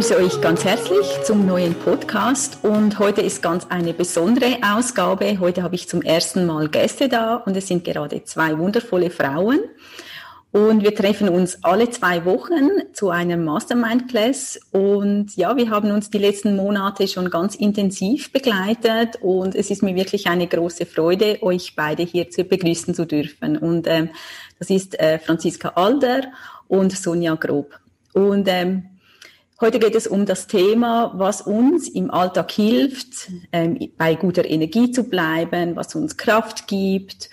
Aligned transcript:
begrüße 0.00 0.16
euch 0.16 0.40
ganz 0.40 0.64
herzlich 0.64 1.06
zum 1.24 1.44
neuen 1.44 1.74
Podcast 1.74 2.60
und 2.62 2.98
heute 2.98 3.20
ist 3.20 3.42
ganz 3.42 3.66
eine 3.68 3.92
besondere 3.92 4.56
Ausgabe. 4.62 5.38
Heute 5.40 5.62
habe 5.62 5.74
ich 5.74 5.90
zum 5.90 6.00
ersten 6.00 6.46
Mal 6.46 6.70
Gäste 6.70 7.10
da 7.10 7.34
und 7.34 7.54
es 7.54 7.66
sind 7.66 7.84
gerade 7.84 8.24
zwei 8.24 8.56
wundervolle 8.56 9.10
Frauen. 9.10 9.60
Und 10.52 10.82
wir 10.82 10.94
treffen 10.94 11.28
uns 11.28 11.62
alle 11.62 11.90
zwei 11.90 12.24
Wochen 12.24 12.70
zu 12.94 13.10
einem 13.10 13.44
Mastermind-Class. 13.44 14.60
Und 14.72 15.36
ja, 15.36 15.54
wir 15.54 15.68
haben 15.68 15.90
uns 15.90 16.08
die 16.08 16.16
letzten 16.16 16.56
Monate 16.56 17.06
schon 17.06 17.28
ganz 17.28 17.54
intensiv 17.54 18.32
begleitet. 18.32 19.18
Und 19.20 19.54
es 19.54 19.70
ist 19.70 19.82
mir 19.82 19.94
wirklich 19.94 20.28
eine 20.28 20.46
große 20.46 20.86
Freude, 20.86 21.42
euch 21.42 21.76
beide 21.76 22.04
hier 22.04 22.30
zu 22.30 22.44
begrüßen 22.44 22.94
zu 22.94 23.04
dürfen. 23.04 23.58
Und 23.58 23.86
ähm, 23.86 24.08
das 24.58 24.70
ist 24.70 24.98
äh, 24.98 25.18
Franziska 25.18 25.72
Alder 25.74 26.22
und 26.68 26.96
Sonja 26.96 27.34
Grob. 27.34 27.78
Und 28.14 28.48
ähm, 28.48 28.86
heute 29.60 29.78
geht 29.78 29.94
es 29.94 30.06
um 30.06 30.26
das 30.26 30.46
Thema, 30.46 31.12
was 31.14 31.42
uns 31.42 31.88
im 31.88 32.10
Alltag 32.10 32.50
hilft, 32.50 33.30
ähm, 33.52 33.78
bei 33.96 34.14
guter 34.14 34.44
Energie 34.44 34.90
zu 34.90 35.04
bleiben, 35.04 35.76
was 35.76 35.94
uns 35.94 36.16
Kraft 36.16 36.66
gibt. 36.66 37.30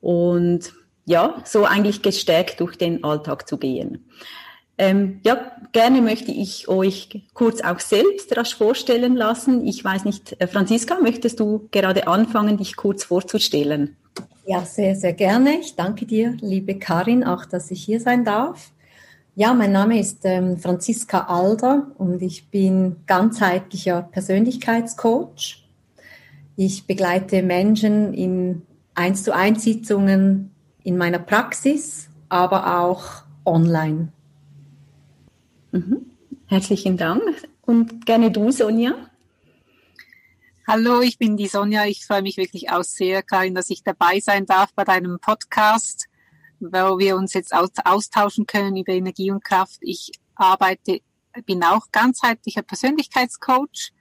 Und 0.00 0.72
ja, 1.04 1.36
so 1.44 1.64
eigentlich 1.64 2.02
gestärkt 2.02 2.60
durch 2.60 2.76
den 2.76 3.02
Alltag 3.04 3.48
zu 3.48 3.56
gehen. 3.56 4.08
Ähm, 4.78 5.20
ja, 5.22 5.52
gerne 5.72 6.00
möchte 6.00 6.32
ich 6.32 6.68
euch 6.68 7.22
kurz 7.34 7.60
auch 7.60 7.78
selbst 7.78 8.36
rasch 8.36 8.54
vorstellen 8.54 9.16
lassen. 9.16 9.66
Ich 9.66 9.84
weiß 9.84 10.04
nicht, 10.04 10.40
äh, 10.40 10.46
Franziska, 10.46 10.98
möchtest 11.00 11.40
du 11.40 11.68
gerade 11.70 12.06
anfangen, 12.06 12.56
dich 12.56 12.76
kurz 12.76 13.04
vorzustellen? 13.04 13.96
Ja, 14.46 14.62
sehr, 14.64 14.96
sehr 14.96 15.12
gerne. 15.12 15.60
Ich 15.60 15.76
danke 15.76 16.04
dir, 16.06 16.36
liebe 16.40 16.78
Karin, 16.78 17.22
auch, 17.22 17.44
dass 17.44 17.70
ich 17.70 17.84
hier 17.84 18.00
sein 18.00 18.24
darf. 18.24 18.72
Ja, 19.34 19.54
mein 19.54 19.72
Name 19.72 19.98
ist 19.98 20.20
ähm, 20.24 20.58
Franziska 20.58 21.20
Alder 21.20 21.86
und 21.96 22.20
ich 22.20 22.50
bin 22.50 22.96
ganzheitlicher 23.06 24.02
Persönlichkeitscoach. 24.02 25.66
Ich 26.56 26.86
begleite 26.86 27.42
Menschen 27.42 28.12
in 28.12 28.60
1 28.94 29.24
zu 29.24 29.34
1 29.34 29.64
Sitzungen 29.64 30.50
in 30.84 30.98
meiner 30.98 31.18
Praxis, 31.18 32.10
aber 32.28 32.78
auch 32.78 33.22
online. 33.46 34.12
Mhm. 35.70 36.10
Herzlichen 36.48 36.98
Dank. 36.98 37.22
Und 37.62 38.04
gerne 38.04 38.30
du, 38.30 38.50
Sonja. 38.50 38.92
Hallo, 40.68 41.00
ich 41.00 41.16
bin 41.16 41.38
die 41.38 41.48
Sonja. 41.48 41.86
Ich 41.86 42.04
freue 42.04 42.20
mich 42.20 42.36
wirklich 42.36 42.70
auch 42.70 42.84
sehr, 42.84 43.22
Karin, 43.22 43.54
dass 43.54 43.70
ich 43.70 43.82
dabei 43.82 44.20
sein 44.20 44.44
darf 44.44 44.74
bei 44.74 44.84
deinem 44.84 45.18
Podcast, 45.20 46.06
wo 46.62 46.98
wir 46.98 47.16
uns 47.16 47.34
jetzt 47.34 47.52
austauschen 47.54 48.46
können 48.46 48.76
über 48.76 48.92
Energie 48.92 49.30
und 49.30 49.44
Kraft. 49.44 49.78
Ich 49.80 50.12
arbeite, 50.34 51.00
bin 51.46 51.62
auch 51.64 51.86
ganzheitlicher 51.90 52.62
Persönlichkeitscoach 52.62 53.92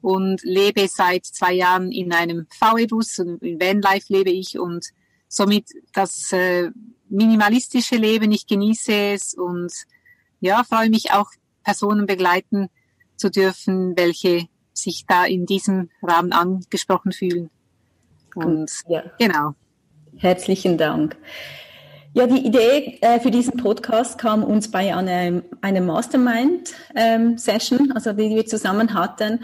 und 0.00 0.42
lebe 0.42 0.88
seit 0.88 1.24
zwei 1.24 1.54
Jahren 1.54 1.90
in 1.90 2.12
einem 2.12 2.46
VW-Bus 2.50 3.20
und 3.20 3.42
in 3.42 3.60
Vanlife 3.60 4.12
lebe 4.12 4.30
ich 4.30 4.58
und 4.58 4.86
somit 5.28 5.70
das 5.92 6.32
äh, 6.32 6.70
minimalistische 7.08 7.96
Leben, 7.96 8.32
ich 8.32 8.46
genieße 8.46 8.92
es 8.92 9.34
und 9.34 9.72
ja, 10.40 10.64
freue 10.64 10.90
mich 10.90 11.12
auch 11.12 11.30
Personen 11.62 12.06
begleiten 12.06 12.68
zu 13.16 13.30
dürfen, 13.30 13.96
welche 13.96 14.48
sich 14.72 15.04
da 15.06 15.24
in 15.24 15.46
diesem 15.46 15.90
Rahmen 16.02 16.32
angesprochen 16.32 17.12
fühlen. 17.12 17.50
Und 18.34 18.70
ja. 18.88 19.04
genau. 19.18 19.54
Herzlichen 20.16 20.78
Dank. 20.78 21.16
Ja, 22.14 22.26
die 22.26 22.46
Idee 22.46 22.98
äh, 23.00 23.20
für 23.20 23.30
diesen 23.30 23.56
Podcast 23.56 24.18
kam 24.18 24.44
uns 24.44 24.70
bei 24.70 24.94
einem, 24.94 25.44
einem 25.62 25.86
Mastermind-Session, 25.86 27.80
ähm, 27.80 27.92
also 27.94 28.12
die 28.12 28.28
wir 28.28 28.44
zusammen 28.44 28.92
hatten, 28.92 29.40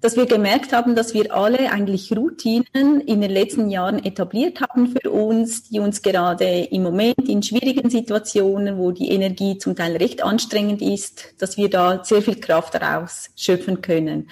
dass 0.00 0.16
wir 0.16 0.26
gemerkt 0.26 0.72
haben, 0.72 0.96
dass 0.96 1.14
wir 1.14 1.32
alle 1.32 1.70
eigentlich 1.70 2.10
Routinen 2.16 3.00
in 3.06 3.20
den 3.20 3.30
letzten 3.30 3.70
Jahren 3.70 4.04
etabliert 4.04 4.60
haben 4.60 4.88
für 4.88 5.12
uns, 5.12 5.68
die 5.68 5.78
uns 5.78 6.02
gerade 6.02 6.62
im 6.64 6.82
Moment 6.82 7.28
in 7.28 7.40
schwierigen 7.44 7.88
Situationen, 7.88 8.78
wo 8.78 8.90
die 8.90 9.10
Energie 9.10 9.56
zum 9.58 9.76
Teil 9.76 9.96
recht 9.96 10.24
anstrengend 10.24 10.82
ist, 10.82 11.34
dass 11.38 11.56
wir 11.56 11.70
da 11.70 12.02
sehr 12.02 12.20
viel 12.20 12.40
Kraft 12.40 12.74
daraus 12.74 13.30
schöpfen 13.36 13.80
können. 13.80 14.28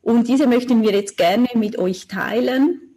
Und 0.00 0.28
diese 0.28 0.46
möchten 0.46 0.82
wir 0.84 0.92
jetzt 0.92 1.16
gerne 1.16 1.48
mit 1.54 1.76
euch 1.76 2.06
teilen 2.06 2.89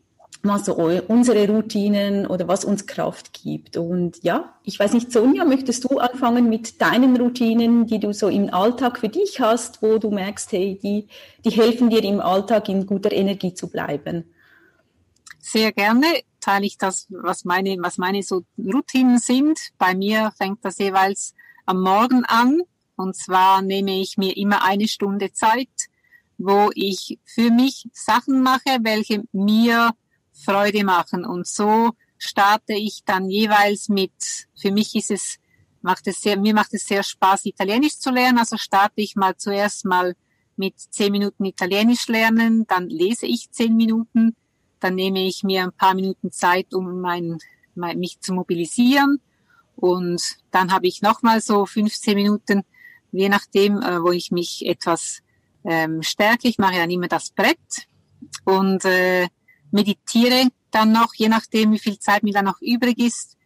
was 0.43 0.65
so 0.65 0.75
unsere 0.75 1.47
Routinen 1.47 2.27
oder 2.27 2.49
was 2.49 2.65
uns 2.65 2.85
Kraft 2.85 3.31
gibt. 3.31 3.77
Und 3.77 4.21
ja, 4.23 4.53
ich 4.63 4.77
weiß 4.77 4.91
nicht, 4.91 5.11
Sonja, 5.11 5.45
möchtest 5.45 5.85
du 5.85 5.99
anfangen 5.99 6.49
mit 6.49 6.81
deinen 6.81 7.15
Routinen, 7.15 7.87
die 7.87 7.99
du 7.99 8.13
so 8.13 8.27
im 8.27 8.53
Alltag 8.53 8.99
für 8.99 9.07
dich 9.07 9.39
hast, 9.39 9.81
wo 9.81 9.99
du 9.99 10.11
merkst, 10.11 10.51
hey, 10.51 10.77
die, 10.83 11.07
die 11.45 11.51
helfen 11.51 11.89
dir 11.89 12.03
im 12.03 12.19
Alltag 12.19 12.67
in 12.67 12.85
guter 12.85 13.13
Energie 13.13 13.53
zu 13.53 13.69
bleiben? 13.69 14.33
Sehr 15.39 15.71
gerne 15.71 16.07
teile 16.41 16.65
ich 16.65 16.77
das, 16.77 17.07
was 17.09 17.45
meine, 17.45 17.77
was 17.79 17.97
meine 17.97 18.21
so 18.21 18.43
Routinen 18.57 19.19
sind. 19.19 19.57
Bei 19.77 19.95
mir 19.95 20.33
fängt 20.37 20.65
das 20.65 20.77
jeweils 20.77 21.33
am 21.65 21.81
Morgen 21.81 22.25
an. 22.25 22.61
Und 22.97 23.15
zwar 23.15 23.61
nehme 23.61 23.99
ich 24.01 24.17
mir 24.17 24.35
immer 24.35 24.63
eine 24.63 24.89
Stunde 24.89 25.31
Zeit, 25.31 25.69
wo 26.37 26.69
ich 26.75 27.17
für 27.23 27.49
mich 27.49 27.87
Sachen 27.93 28.41
mache, 28.41 28.79
welche 28.81 29.23
mir 29.31 29.91
Freude 30.43 30.83
machen. 30.83 31.25
Und 31.25 31.47
so 31.47 31.91
starte 32.17 32.73
ich 32.73 33.03
dann 33.05 33.29
jeweils 33.29 33.89
mit, 33.89 34.13
für 34.55 34.71
mich 34.71 34.95
ist 34.95 35.11
es, 35.11 35.37
macht 35.81 36.07
es 36.07 36.21
sehr, 36.21 36.37
mir 36.37 36.53
macht 36.53 36.73
es 36.73 36.85
sehr 36.85 37.03
Spaß, 37.03 37.45
Italienisch 37.45 37.99
zu 37.99 38.11
lernen. 38.11 38.39
Also 38.39 38.57
starte 38.57 39.01
ich 39.01 39.15
mal 39.15 39.35
zuerst 39.35 39.85
mal 39.85 40.15
mit 40.55 40.79
zehn 40.79 41.11
Minuten 41.11 41.45
Italienisch 41.45 42.07
lernen, 42.07 42.65
dann 42.67 42.87
lese 42.89 43.25
ich 43.25 43.51
zehn 43.51 43.75
Minuten, 43.75 44.35
dann 44.79 44.95
nehme 44.95 45.25
ich 45.25 45.43
mir 45.43 45.63
ein 45.63 45.71
paar 45.71 45.95
Minuten 45.95 46.31
Zeit, 46.31 46.73
um 46.73 47.01
mein, 47.01 47.37
mein 47.75 47.99
mich 47.99 48.19
zu 48.19 48.33
mobilisieren. 48.33 49.19
Und 49.75 50.21
dann 50.51 50.71
habe 50.71 50.87
ich 50.87 51.01
nochmal 51.01 51.41
so 51.41 51.65
15 51.65 52.15
Minuten, 52.15 52.63
je 53.11 53.29
nachdem, 53.29 53.81
äh, 53.81 54.01
wo 54.03 54.11
ich 54.11 54.31
mich 54.31 54.65
etwas 54.65 55.21
ähm, 55.63 56.03
stärke. 56.03 56.47
Ich 56.47 56.59
mache 56.59 56.75
ja 56.75 56.83
immer 56.83 57.07
das 57.07 57.31
Brett. 57.31 57.87
Und 58.45 58.85
äh, 58.85 59.27
meditiere 59.73 60.47
dann 60.71 60.91
noch, 60.91 61.13
je 61.15 61.29
nachdem, 61.29 61.71
wie 61.71 61.79
viel 61.79 61.99
Zeit 61.99 62.23
mir 62.23 62.33
dann 62.33 62.45
noch 62.45 62.61
übrig 62.61 62.97
ist, 62.99 63.37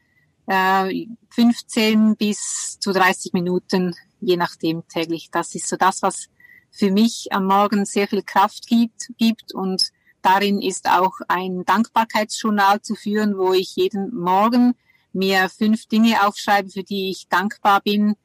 äh, 0.47 1.07
15 1.29 2.15
bis 2.15 2.79
zu 2.79 2.93
30 2.93 3.33
Minuten, 3.33 3.95
je 4.21 4.38
nachdem 4.38 4.88
täglich. 4.88 5.29
Das 5.31 5.55
ist 5.55 5.67
so 5.67 5.75
das, 5.75 6.01
was 6.01 6.29
für 6.71 6.91
mich 6.91 7.27
am 7.31 7.45
Morgen 7.45 7.85
sehr 7.85 8.07
viel 8.07 8.23
Kraft 8.23 8.67
gibt, 8.67 9.09
gibt 9.17 9.53
und 9.53 9.91
darin 10.21 10.61
ist 10.61 10.89
auch 10.89 11.13
ein 11.27 11.63
Dankbarkeitsjournal 11.65 12.81
zu 12.81 12.95
führen, 12.95 13.38
wo 13.38 13.53
ich 13.53 13.75
jeden 13.75 14.15
Morgen 14.15 14.75
mir 15.13 15.49
fünf 15.49 15.88
Dinge 15.88 16.25
aufschreibe, 16.25 16.69
für 16.69 16.83
die 16.83 17.09
ich 17.09 17.27
dankbar 17.29 17.81
bin. 17.81 18.15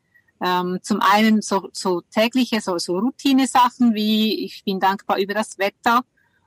Ähm, 0.44 0.80
zum 0.82 1.00
einen 1.00 1.40
so, 1.40 1.70
so 1.72 2.02
tägliche, 2.02 2.60
so, 2.60 2.76
so 2.78 2.98
Routine-Sachen 2.98 3.94
wie 3.94 4.44
ich 4.44 4.64
bin 4.64 4.80
dankbar 4.80 5.18
über 5.18 5.34
das 5.34 5.58
Wetter, 5.58 6.02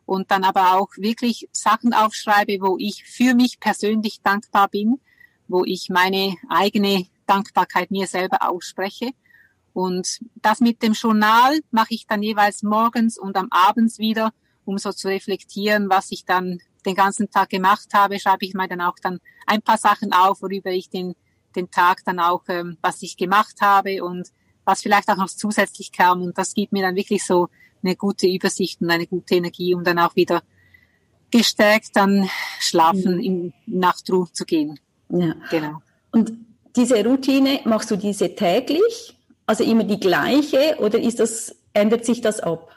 und 0.06 0.32
dann 0.32 0.44
aber 0.44 0.76
auch 0.76 0.90
wirklich 0.98 1.50
Sachen 1.52 1.94
aufschreibe, 1.94 2.60
wo 2.62 2.78
ich 2.78 3.04
für 3.04 3.34
mich 3.34 3.60
persönlich 3.60 4.22
dankbar 4.22 4.68
bin, 4.68 5.00
wo 5.48 5.64
ich 5.64 5.90
meine 5.90 6.36
eigene 6.50 7.08
Dankbarkeit 7.26 7.92
mir 7.92 8.08
selber 8.08 8.50
ausspreche. 8.50 9.12
Und 9.74 10.20
das 10.36 10.62
mit 10.62 10.82
dem 10.84 10.94
Journal 10.94 11.60
mache 11.72 11.96
ich 11.96 12.08
dann 12.08 12.24
jeweils 12.24 12.64
morgens 12.64 13.18
und 13.18 13.36
am 13.36 13.48
Abend 13.52 13.98
wieder, 13.98 14.32
um 14.64 14.78
so 14.78 14.92
zu 14.92 15.08
reflektieren, 15.08 15.90
was 15.90 16.12
ich 16.12 16.26
dann 16.26 16.60
den 16.86 16.96
ganzen 16.96 17.30
Tag 17.30 17.50
gemacht 17.50 17.88
habe, 17.94 18.20
schreibe 18.20 18.46
ich 18.46 18.54
mir 18.54 18.68
dann 18.68 18.82
auch 18.82 18.96
dann 19.02 19.20
ein 19.48 19.62
paar 19.62 19.78
Sachen 19.78 20.14
auf, 20.14 20.42
worüber 20.42 20.72
ich 20.72 20.90
den, 20.90 21.16
den 21.56 21.70
Tag 21.72 22.04
dann 22.06 22.20
auch, 22.20 22.44
ähm, 22.48 22.78
was 22.82 23.02
ich 23.02 23.18
gemacht 23.18 23.56
habe 23.62 24.04
und 24.04 24.30
was 24.66 24.82
vielleicht 24.82 25.10
auch 25.10 25.18
noch 25.18 25.30
zusätzlich 25.30 25.92
kam. 25.92 26.22
Und 26.22 26.38
das 26.38 26.54
gibt 26.54 26.72
mir 26.72 26.84
dann 26.84 26.96
wirklich 26.96 27.26
so 27.26 27.50
eine 27.84 27.96
gute 27.96 28.28
Übersicht 28.28 28.82
und 28.82 28.90
eine 28.90 29.08
gute 29.08 29.36
Energie, 29.36 29.74
um 29.74 29.84
dann 29.84 30.00
auch 30.00 30.16
wieder 30.16 30.42
gestärkt 31.32 31.90
dann 31.94 32.30
schlafen, 32.60 33.16
mhm. 33.16 33.24
in 33.24 33.54
Nachtruhe 33.66 34.32
zu 34.32 34.46
gehen. 34.46 34.80
Ja. 35.10 35.36
Genau. 35.50 35.82
Und 36.12 36.34
diese 36.76 37.04
Routine, 37.06 37.62
machst 37.66 37.92
du 37.92 37.96
diese 37.96 38.36
täglich? 38.36 39.18
Also 39.46 39.64
immer 39.64 39.84
die 39.84 40.00
gleiche 40.00 40.78
oder 40.80 41.00
ist 41.00 41.20
das, 41.20 41.56
ändert 41.74 42.06
sich 42.06 42.22
das 42.22 42.40
ab? 42.40 42.72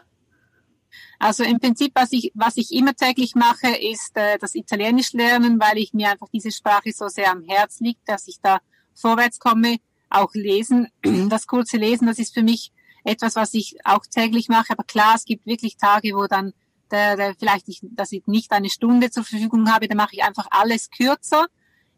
Also 1.18 1.42
im 1.42 1.58
Prinzip, 1.58 1.92
was 1.94 2.12
ich, 2.12 2.30
was 2.34 2.56
ich 2.56 2.72
immer 2.72 2.94
täglich 2.94 3.34
mache, 3.34 3.68
ist 3.68 4.16
äh, 4.16 4.38
das 4.38 4.54
Italienisch 4.54 5.12
lernen, 5.12 5.58
weil 5.58 5.78
ich 5.78 5.92
mir 5.92 6.10
einfach 6.10 6.28
diese 6.32 6.52
Sprache 6.52 6.92
so 6.92 7.08
sehr 7.08 7.32
am 7.32 7.42
Herz 7.42 7.80
liegt, 7.80 8.08
dass 8.08 8.28
ich 8.28 8.38
da 8.40 8.58
vorwärts 8.94 9.38
komme. 9.38 9.78
Auch 10.10 10.32
lesen, 10.34 10.88
das 11.28 11.46
kurze 11.46 11.76
Lesen, 11.76 12.06
das 12.06 12.18
ist 12.18 12.34
für 12.34 12.42
mich 12.42 12.72
etwas, 13.04 13.36
was 13.36 13.54
ich 13.54 13.78
auch 13.84 14.04
täglich 14.06 14.48
mache. 14.48 14.72
Aber 14.72 14.84
klar, 14.84 15.14
es 15.16 15.24
gibt 15.24 15.46
wirklich 15.46 15.76
Tage, 15.76 16.14
wo 16.14 16.26
dann 16.26 16.52
der, 16.90 17.16
der 17.16 17.34
vielleicht 17.34 17.68
ich, 17.68 17.80
dass 17.82 18.12
ich 18.12 18.26
nicht 18.26 18.52
eine 18.52 18.70
Stunde 18.70 19.10
zur 19.10 19.24
Verfügung 19.24 19.72
habe, 19.72 19.88
dann 19.88 19.96
mache 19.96 20.14
ich 20.14 20.24
einfach 20.24 20.46
alles 20.50 20.90
kürzer. 20.90 21.46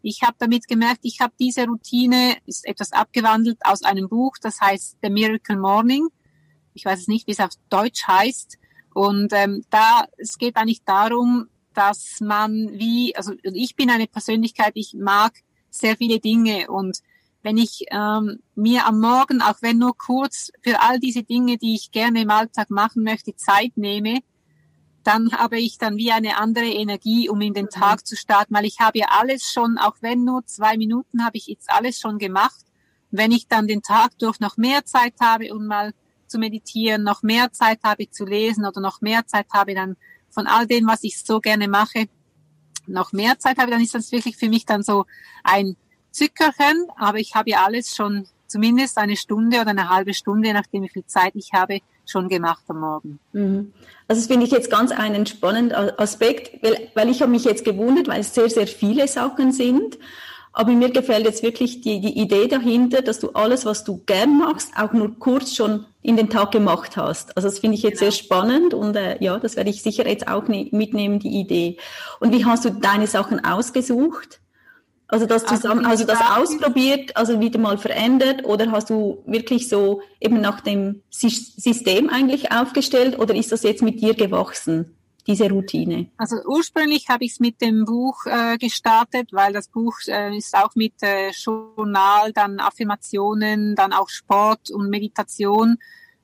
Ich 0.03 0.23
habe 0.23 0.35
damit 0.39 0.67
gemerkt, 0.67 1.01
ich 1.03 1.21
habe 1.21 1.35
diese 1.39 1.67
Routine, 1.67 2.37
ist 2.47 2.67
etwas 2.67 2.93
abgewandelt 2.93 3.59
aus 3.63 3.83
einem 3.83 4.09
Buch, 4.09 4.37
das 4.41 4.61
heißt 4.61 4.97
The 5.03 5.11
Miracle 5.11 5.59
Morning. 5.59 6.09
ich 6.75 6.85
weiß 6.85 7.01
es 7.01 7.09
nicht, 7.09 7.27
wie 7.27 7.33
es 7.33 7.41
auf 7.41 7.51
Deutsch 7.69 8.07
heißt. 8.07 8.59
Und 8.95 9.33
ähm, 9.33 9.65
da, 9.71 10.07
es 10.17 10.39
geht 10.39 10.57
eigentlich 10.57 10.83
darum, 10.85 11.49
dass 11.75 12.21
man 12.21 12.71
wie, 12.73 13.15
also 13.15 13.35
ich 13.43 13.77
bin 13.77 13.91
eine 13.91 14.07
Persönlichkeit, 14.07 14.73
ich 14.75 14.95
mag 14.95 15.33
sehr 15.71 15.97
viele 15.97 16.19
Dinge 16.19 16.69
und 16.71 16.99
wenn 17.43 17.57
ich 17.57 17.87
ähm, 17.91 18.41
mir 18.55 18.87
am 18.87 19.01
Morgen, 19.01 19.41
auch 19.41 19.57
wenn 19.63 19.79
nur 19.79 19.97
kurz, 19.97 20.51
für 20.63 20.81
all 20.81 21.01
diese 21.01 21.23
Dinge, 21.23 21.57
die 21.57 21.75
ich 21.75 21.91
gerne 21.91 22.23
im 22.23 22.31
Alltag 22.31 22.71
machen 22.71 23.03
möchte, 23.03 23.35
Zeit 23.35 23.77
nehme, 23.77 24.21
dann 25.05 25.33
habe 25.33 25.59
ich 25.59 25.79
dann 25.79 25.97
wie 25.97 26.13
eine 26.13 26.37
andere 26.37 26.67
Energie, 26.67 27.29
um 27.29 27.41
in 27.41 27.55
den 27.55 27.67
mhm. 27.67 27.71
Tag 27.71 28.07
zu 28.07 28.17
starten, 28.17 28.55
weil 28.55 28.67
ich 28.67 28.81
habe 28.81 28.99
ja 28.99 29.07
alles 29.19 29.45
schon, 29.45 29.79
auch 29.79 29.97
wenn 30.01 30.25
nur 30.25 30.45
zwei 30.47 30.77
Minuten, 30.77 31.25
habe 31.25 31.39
ich 31.39 31.47
jetzt 31.47 31.71
alles 31.71 31.99
schon 31.99 32.19
gemacht. 32.19 32.61
Wenn 33.11 33.33
ich 33.33 33.49
dann 33.49 33.67
den 33.67 33.83
Tag 33.83 34.19
durch 34.19 34.39
noch 34.41 34.57
mehr 34.57 34.85
Zeit 34.85 35.15
habe, 35.21 35.53
um 35.55 35.67
mal 35.67 35.93
zu 36.27 36.39
meditieren, 36.39 37.03
noch 37.03 37.23
mehr 37.23 37.53
Zeit 37.53 37.81
habe 37.83 38.11
zu 38.11 38.25
lesen 38.25 38.65
oder 38.65 38.81
noch 38.81 39.01
mehr 39.01 39.27
Zeit 39.27 39.47
habe 39.53 39.75
dann 39.75 39.97
von 40.29 40.47
all 40.47 40.67
dem, 40.67 40.87
was 40.87 41.03
ich 41.03 41.21
so 41.25 41.41
gerne 41.41 41.67
mache, 41.67 42.09
noch 42.87 43.13
mehr 43.13 43.39
Zeit 43.39 43.59
habe, 43.59 43.71
dann 43.71 43.81
ist 43.81 43.95
das 43.95 44.13
wirklich 44.13 44.37
für 44.37 44.49
mich 44.49 44.65
dann 44.65 44.83
so 44.83 45.07
ein 45.43 45.77
Zückerchen, 46.11 46.87
aber 46.97 47.19
ich 47.19 47.35
habe 47.35 47.51
ja 47.51 47.65
alles 47.65 47.95
schon 47.95 48.27
zumindest 48.47 48.99
eine 48.99 49.17
Stunde 49.17 49.61
oder 49.61 49.71
eine 49.71 49.89
halbe 49.89 50.13
Stunde, 50.13 50.53
nachdem 50.53 50.83
wie 50.83 50.89
viel 50.89 51.07
Zeit 51.07 51.33
ich 51.35 51.53
habe, 51.53 51.81
schon 52.05 52.29
gemacht 52.29 52.65
am 52.69 52.81
Morgen. 52.81 53.21
Mhm. 53.33 53.73
Also 54.09 54.21
das 54.21 54.27
finde 54.27 54.45
ich 54.45 54.53
jetzt 54.53 54.71
ganz 54.71 54.91
einen 54.91 55.25
spannenden 55.27 55.77
Aspekt, 55.99 56.63
weil, 56.63 56.89
weil 56.95 57.09
ich 57.09 57.23
habe 57.23 57.31
mich 57.31 57.45
jetzt 57.45 57.65
gewundert, 57.65 58.09
weil 58.09 58.21
es 58.21 58.35
sehr, 58.35 58.51
sehr 58.51 58.67
viele 58.67 59.07
Sachen 59.07 59.53
sind. 59.53 59.99
Aber 60.53 60.73
mir 60.73 60.91
gefällt 60.91 61.27
jetzt 61.27 61.45
wirklich 61.45 61.81
die, 61.81 62.01
die 62.01 62.19
Idee 62.19 62.49
dahinter, 62.49 63.03
dass 63.03 63.21
du 63.21 63.31
alles, 63.31 63.65
was 63.65 63.85
du 63.85 64.03
gern 64.05 64.37
machst, 64.37 64.73
auch 64.77 64.93
nur 64.93 65.17
kurz 65.17 65.55
schon 65.55 65.87
in 66.03 66.17
den 66.17 66.29
Tag 66.29 66.51
gemacht 66.51 66.97
hast. 66.97 67.37
Also 67.37 67.49
das 67.49 67.61
finde 67.61 67.77
ich 67.77 67.85
jetzt 67.85 68.01
genau. 68.01 68.11
sehr 68.11 68.19
spannend 68.19 68.75
und 68.75 68.97
äh, 68.97 69.23
ja, 69.23 69.39
das 69.39 69.55
werde 69.55 69.71
ich 69.71 69.81
sicher 69.83 70.09
jetzt 70.09 70.27
auch 70.27 70.49
ne 70.49 70.69
mitnehmen, 70.73 71.21
die 71.21 71.39
Idee. 71.39 71.77
Und 72.19 72.33
wie 72.33 72.45
hast 72.45 72.65
du 72.65 72.71
deine 72.71 73.07
Sachen 73.07 73.45
ausgesucht? 73.45 74.41
Also 75.11 75.27
das 75.27 75.45
also 75.45 75.57
zusammen, 75.57 75.87
also, 75.87 76.05
also 76.05 76.23
das 76.25 76.39
ausprobiert, 76.39 77.17
also 77.17 77.41
wieder 77.41 77.59
mal 77.59 77.79
verändert 77.79 78.45
oder 78.45 78.71
hast 78.71 78.91
du 78.91 79.23
wirklich 79.27 79.69
so 79.69 80.03
eben 80.21 80.41
nach 80.41 80.61
dem 80.61 81.03
System 81.11 82.09
eigentlich 82.09 82.53
aufgestellt 82.53 83.19
oder 83.19 83.35
ist 83.35 83.51
das 83.51 83.63
jetzt 83.65 83.83
mit 83.83 84.01
dir 84.01 84.15
gewachsen, 84.15 84.97
diese 85.27 85.51
Routine? 85.51 86.07
Also 86.17 86.37
ursprünglich 86.47 87.09
habe 87.09 87.25
ich 87.25 87.33
es 87.33 87.41
mit 87.41 87.61
dem 87.61 87.85
Buch 87.85 88.25
äh, 88.27 88.57
gestartet, 88.59 89.31
weil 89.33 89.53
das 89.53 89.69
Buch 89.69 89.97
äh, 90.07 90.37
ist 90.37 90.57
auch 90.57 90.77
mit 90.77 90.95
äh, 91.03 91.31
Journal, 91.31 92.33
dann 92.33 92.61
Affirmationen, 92.61 93.75
dann 93.75 93.93
auch 93.93 94.09
Sport 94.09 94.71
und 94.71 94.91
Meditation. 94.91 95.79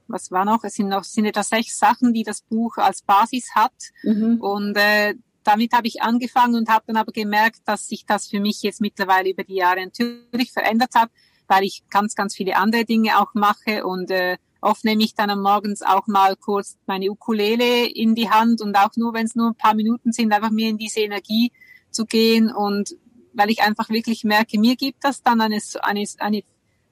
Was 0.08 0.30
war 0.30 0.44
noch? 0.44 0.62
Es 0.62 0.74
sind 0.74 0.88
noch 0.88 1.02
sind 1.02 1.24
etwa 1.24 1.42
sechs 1.42 1.76
Sachen, 1.76 2.12
die 2.12 2.22
das 2.22 2.42
Buch 2.42 2.76
als 2.76 3.02
Basis 3.02 3.50
hat. 3.56 3.72
Mhm. 4.04 4.40
Und 4.40 4.76
äh, 4.76 5.14
damit 5.46 5.72
habe 5.72 5.86
ich 5.86 6.02
angefangen 6.02 6.54
und 6.54 6.68
habe 6.68 6.84
dann 6.88 6.96
aber 6.96 7.12
gemerkt, 7.12 7.60
dass 7.64 7.88
sich 7.88 8.04
das 8.06 8.26
für 8.28 8.40
mich 8.40 8.62
jetzt 8.62 8.80
mittlerweile 8.80 9.30
über 9.30 9.44
die 9.44 9.54
Jahre 9.54 9.84
natürlich 9.84 10.52
verändert 10.52 10.94
hat, 10.94 11.10
weil 11.46 11.64
ich 11.64 11.84
ganz, 11.90 12.14
ganz 12.14 12.34
viele 12.34 12.56
andere 12.56 12.84
Dinge 12.84 13.18
auch 13.20 13.34
mache 13.34 13.86
und 13.86 14.10
äh, 14.10 14.36
oft 14.60 14.84
nehme 14.84 15.04
ich 15.04 15.14
dann 15.14 15.30
am 15.30 15.42
Morgens 15.42 15.82
auch 15.82 16.06
mal 16.06 16.36
kurz 16.36 16.76
meine 16.86 17.10
Ukulele 17.10 17.86
in 17.86 18.14
die 18.14 18.30
Hand 18.30 18.60
und 18.60 18.76
auch 18.76 18.90
nur, 18.96 19.14
wenn 19.14 19.26
es 19.26 19.36
nur 19.36 19.50
ein 19.50 19.54
paar 19.54 19.74
Minuten 19.74 20.12
sind, 20.12 20.32
einfach 20.32 20.50
mir 20.50 20.68
in 20.68 20.78
diese 20.78 21.00
Energie 21.00 21.52
zu 21.90 22.04
gehen 22.04 22.50
und 22.50 22.96
weil 23.32 23.50
ich 23.50 23.62
einfach 23.62 23.90
wirklich 23.90 24.24
merke, 24.24 24.58
mir 24.58 24.76
gibt 24.76 25.04
das 25.04 25.22
dann 25.22 25.40
eine, 25.40 25.60
eine, 25.82 26.04
eine, 26.18 26.42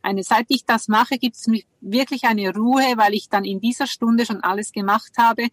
eine 0.03 0.23
seit 0.23 0.47
ich 0.49 0.65
das 0.65 0.89
mache, 0.89 1.19
gibt 1.19 1.37
es 1.37 1.47
mir 1.47 1.63
wirklich 1.81 2.25
eine 2.25 2.55
Ruhe, 2.55 2.97
weil 2.97 3.15
ich 3.15 3.29
dann 3.29 3.45
in 3.45 3.61
dieser 3.61 3.87
Stunde 3.87 4.27
schon 4.27 4.43
alles 4.43 4.71
gemacht 4.71 5.13
habe, 5.19 5.49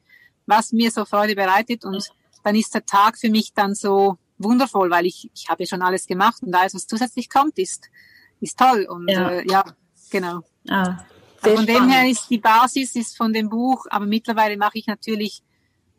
was 0.46 0.74
mir 0.74 0.92
so 0.92 1.06
Freude 1.06 1.36
bereitet 1.36 1.86
und 1.86 2.12
dann 2.44 2.56
ist 2.56 2.74
der 2.74 2.86
Tag 2.86 3.18
für 3.18 3.30
mich 3.30 3.54
dann 3.54 3.76
so 3.76 4.18
wundervoll, 4.38 4.90
weil 4.90 5.06
ich, 5.06 5.30
ich 5.34 5.50
habe 5.50 5.64
ja 5.64 5.68
schon 5.68 5.82
alles 5.82 6.08
gemacht 6.08 6.42
und 6.42 6.54
alles, 6.54 6.74
was 6.74 6.88
zusätzlich 6.88 7.30
kommt, 7.30 7.58
ist, 7.58 7.90
ist 8.40 8.58
toll. 8.58 8.88
Und 8.90 9.10
ja, 9.10 9.30
äh, 9.30 9.48
ja 9.48 9.64
genau. 10.10 10.42
Ah, 10.68 10.98
also 11.42 11.56
von 11.56 11.64
spannend. 11.64 11.70
dem 11.70 11.90
her 11.90 12.10
ist 12.10 12.30
die 12.30 12.38
Basis 12.38 12.96
ist 12.96 13.18
von 13.18 13.34
dem 13.34 13.50
Buch, 13.50 13.86
aber 13.90 14.06
mittlerweile 14.06 14.58
mache 14.58 14.78
ich 14.78 14.88
natürlich 14.88 15.42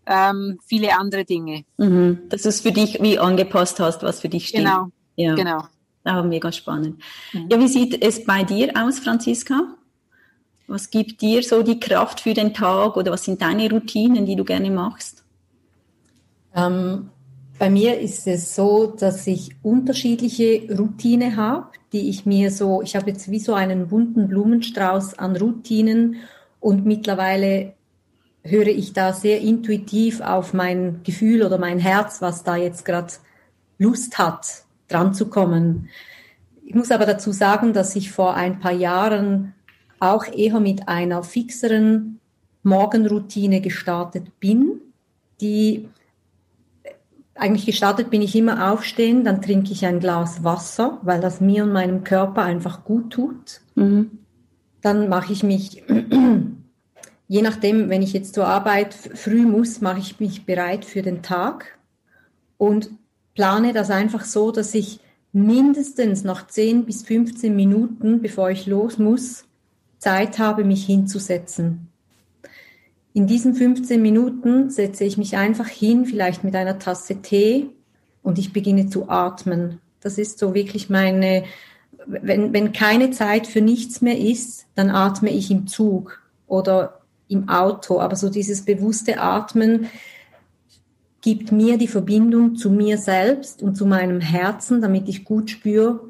ähm, 0.07 0.59
viele 0.67 0.99
andere 0.99 1.25
Dinge. 1.25 1.65
Mhm. 1.79 2.29
Dass 2.29 2.43
du 2.43 2.49
es 2.49 2.61
für 2.61 2.73
dich 2.73 3.01
wie 3.01 3.19
angepasst 3.19 3.81
hast, 3.81 4.03
was 4.03 4.21
für 4.21 4.29
dich 4.29 4.49
stimmt. 4.49 4.65
Genau. 4.65 4.89
Ja. 5.17 5.35
Genau. 5.35 5.65
Ah, 6.05 6.23
mega 6.23 6.51
spannend. 6.51 7.01
Mhm. 7.33 7.49
Ja, 7.51 7.61
wie 7.61 7.69
sieht 7.69 8.03
es 8.03 8.25
bei 8.25 8.43
dir 8.43 8.73
aus, 8.75 8.99
Franziska? 8.99 9.77
Was 10.67 10.91
gibt 10.91 11.21
dir 11.21 11.43
so 11.43 11.63
die 11.63 11.79
Kraft 11.79 12.21
für 12.21 12.35
den 12.35 12.55
Tag 12.55 12.97
oder 12.97 13.13
was 13.13 13.25
sind 13.25 13.43
deine 13.43 13.71
Routinen, 13.71 14.27
die 14.27 14.37
du 14.37 14.45
gerne 14.45 14.71
machst? 14.71 15.22
Ähm, 16.55 17.11
bei 17.59 17.71
mir 17.71 18.01
ist 18.01 18.27
es 18.27 18.55
so, 18.55 18.87
dass 18.87 19.27
ich 19.27 19.57
unterschiedliche 19.63 20.67
Routine 20.77 21.37
habe, 21.37 21.69
die 21.93 22.09
ich 22.09 22.27
mir 22.27 22.51
so, 22.51 22.83
ich 22.83 22.97
habe 22.97 23.11
jetzt 23.11 23.31
wie 23.31 23.39
so 23.39 23.55
einen 23.55 23.89
bunten 23.89 24.29
Blumenstrauß 24.29 25.19
an 25.19 25.37
Routinen 25.37 26.17
und 26.61 26.85
mittlerweile 26.87 27.75
höre 28.43 28.67
ich 28.67 28.93
da 28.93 29.13
sehr 29.13 29.41
intuitiv 29.41 30.21
auf 30.21 30.53
mein 30.53 31.03
Gefühl 31.05 31.45
oder 31.45 31.59
mein 31.59 31.79
Herz, 31.79 32.21
was 32.21 32.43
da 32.43 32.57
jetzt 32.57 32.85
gerade 32.85 33.13
Lust 33.79 34.19
hat, 34.19 34.65
dran 34.89 35.15
zu 35.15 35.29
kommen. 35.29 35.89
Ich 36.65 36.75
muss 36.75 36.91
aber 36.91 37.07
dazu 37.07 37.33
sagen, 37.33 37.73
dass 37.73 37.95
ich 37.95 38.11
vor 38.11 38.35
ein 38.35 38.59
paar 38.59 38.73
Jahren 38.73 39.55
auch 40.01 40.25
eher 40.27 40.59
mit 40.59 40.89
einer 40.89 41.23
fixeren 41.23 42.19
Morgenroutine 42.65 43.61
gestartet 43.61 44.41
bin, 44.41 44.81
die 45.41 45.89
eigentlich 47.35 47.67
gestartet 47.67 48.11
bin 48.11 48.23
ich 48.23 48.37
immer 48.37 48.73
aufstehen, 48.73 49.25
dann 49.25 49.41
trinke 49.41 49.73
ich 49.73 49.87
ein 49.87 50.01
Glas 50.01 50.45
Wasser, 50.45 50.99
weil 51.03 51.21
das 51.21 51.41
mir 51.41 51.65
und 51.65 51.73
meinem 51.73 52.05
Körper 52.05 52.43
einfach 52.43 52.85
gut 52.85 53.11
tut. 53.11 53.61
Mhm. 53.75 54.19
Dann 54.81 55.09
mache 55.09 55.33
ich 55.33 55.43
mich, 55.43 55.83
je 57.29 57.43
nachdem, 57.43 57.89
wenn 57.89 58.03
ich 58.03 58.13
jetzt 58.13 58.35
zur 58.35 58.47
Arbeit 58.47 58.95
früh 58.95 59.47
muss, 59.47 59.81
mache 59.81 60.01
ich 60.01 60.21
mich 60.21 60.45
bereit 60.45 60.85
für 60.85 61.03
den 61.03 61.23
Tag 61.23 61.79
und 62.59 62.91
plane 63.35 63.73
das 63.73 63.91
einfach 63.91 64.25
so, 64.25 64.51
dass 64.51 64.75
ich 64.75 65.01
mindestens 65.33 66.25
noch 66.25 66.47
10 66.47 66.85
bis 66.85 67.03
15 67.03 67.57
Minuten, 67.57 68.21
bevor 68.21 68.51
ich 68.51 68.67
los 68.67 68.99
muss, 68.99 69.47
Zeit 69.99 70.39
habe, 70.39 70.65
mich 70.65 70.85
hinzusetzen. 70.85 71.89
In 73.15 73.27
diesen 73.27 73.55
15 73.55 74.01
Minuten 74.01 74.71
setze 74.71 75.05
ich 75.05 75.19
mich 75.19 75.37
einfach 75.37 75.69
hin, 75.69 76.07
vielleicht 76.07 76.45
mit 76.45 76.57
einer 76.57 76.79
Tasse 76.79 77.21
Tee 77.21 77.69
und 78.23 78.39
ich 78.39 78.53
beginne 78.53 78.89
zu 78.89 79.09
atmen. 79.09 79.81
Das 80.01 80.19
ist 80.19 80.39
so 80.39 80.55
wirklich 80.55 80.89
meine, 80.89 81.45
wenn, 82.07 82.53
wenn 82.53 82.73
keine 82.73 83.11
Zeit 83.11 83.47
für 83.47 83.61
nichts 83.61 84.01
mehr 84.01 84.19
ist, 84.19 84.67
dann 84.75 84.91
atme 84.91 85.31
ich 85.31 85.51
im 85.51 85.67
Zug 85.67 86.23
oder 86.47 87.01
im 87.29 87.49
Auto. 87.49 88.01
Aber 88.01 88.17
so 88.17 88.31
dieses 88.31 88.65
bewusste 88.65 89.21
Atmen 89.21 89.89
gibt 91.21 91.53
mir 91.53 91.79
die 91.79 91.89
Verbindung 91.89 92.57
zu 92.57 92.71
mir 92.71 92.99
selbst 92.99 93.63
und 93.63 93.77
zu 93.77 93.87
meinem 93.87 94.21
Herzen, 94.21 94.81
damit 94.81 95.09
ich 95.09 95.25
gut 95.25 95.51
spüre, 95.51 96.01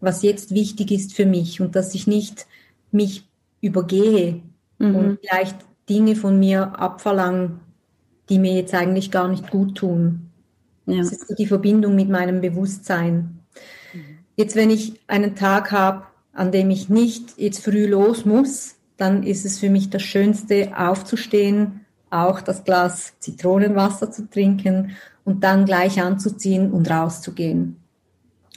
was 0.00 0.22
jetzt 0.22 0.52
wichtig 0.52 0.90
ist 0.90 1.14
für 1.14 1.26
mich 1.26 1.60
und 1.60 1.76
dass 1.76 1.94
ich 1.94 2.06
nicht 2.06 2.46
mich 2.90 3.26
übergehe 3.60 4.42
mhm. 4.78 4.94
und 4.94 5.18
vielleicht 5.20 5.56
Dinge 5.90 6.14
von 6.16 6.38
mir 6.38 6.78
abverlangen, 6.78 7.60
die 8.28 8.38
mir 8.38 8.54
jetzt 8.54 8.74
eigentlich 8.74 9.10
gar 9.10 9.28
nicht 9.28 9.50
gut 9.50 9.76
tun. 9.76 10.30
Ja. 10.86 10.98
Das 10.98 11.12
ist 11.12 11.38
die 11.38 11.46
Verbindung 11.46 11.96
mit 11.96 12.08
meinem 12.08 12.40
Bewusstsein. 12.40 13.40
Jetzt, 14.36 14.56
wenn 14.56 14.70
ich 14.70 15.00
einen 15.08 15.34
Tag 15.34 15.72
habe, 15.72 16.04
an 16.32 16.52
dem 16.52 16.70
ich 16.70 16.88
nicht 16.88 17.36
jetzt 17.36 17.64
früh 17.64 17.86
los 17.86 18.24
muss, 18.24 18.76
dann 18.96 19.24
ist 19.24 19.44
es 19.44 19.58
für 19.58 19.68
mich 19.68 19.90
das 19.90 20.02
Schönste, 20.02 20.72
aufzustehen, 20.76 21.80
auch 22.08 22.40
das 22.40 22.64
Glas 22.64 23.14
Zitronenwasser 23.18 24.10
zu 24.10 24.30
trinken 24.30 24.96
und 25.24 25.42
dann 25.42 25.64
gleich 25.64 26.00
anzuziehen 26.00 26.70
und 26.70 26.88
rauszugehen. 26.88 27.76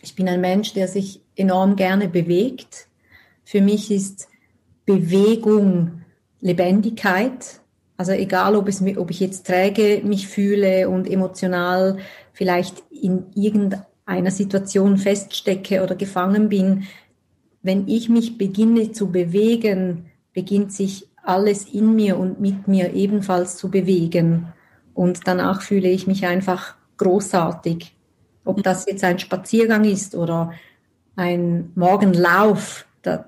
Ich 0.02 0.16
bin 0.16 0.28
ein 0.28 0.42
Mensch, 0.42 0.74
der 0.74 0.88
sich 0.88 1.22
enorm 1.36 1.76
gerne 1.76 2.10
bewegt. 2.10 2.88
Für 3.44 3.62
mich 3.62 3.90
ist 3.90 4.28
Bewegung 4.86 6.03
Lebendigkeit. 6.44 7.62
Also 7.96 8.12
egal, 8.12 8.56
ob, 8.56 8.68
es, 8.68 8.84
ob 8.98 9.10
ich 9.10 9.20
jetzt 9.20 9.48
träge 9.48 10.02
mich 10.04 10.28
fühle 10.28 10.90
und 10.90 11.10
emotional 11.10 11.98
vielleicht 12.34 12.84
in 12.90 13.28
irgendeiner 13.34 14.32
Situation 14.32 14.98
feststecke 14.98 15.82
oder 15.82 15.96
gefangen 15.96 16.50
bin, 16.50 16.84
wenn 17.62 17.88
ich 17.88 18.10
mich 18.10 18.38
beginne 18.38 18.92
zu 18.92 19.10
bewegen, 19.10 20.08
beginnt 20.34 20.74
sich 20.74 21.08
alles 21.24 21.66
in 21.74 21.96
mir 21.96 22.18
und 22.20 22.42
mit 22.42 22.68
mir 22.68 22.94
ebenfalls 22.94 23.56
zu 23.56 23.72
bewegen. 23.72 24.48
Und 24.94 25.22
danach 25.26 25.62
fühle 25.62 25.88
ich 25.88 26.08
mich 26.08 26.26
einfach 26.26 26.76
großartig. 26.98 27.96
Ob 28.44 28.62
das 28.64 28.86
jetzt 28.86 29.06
ein 29.06 29.20
Spaziergang 29.20 29.86
ist 29.86 30.14
oder 30.14 30.52
ein 31.16 31.72
Morgenlauf, 31.76 32.86
da, 33.02 33.26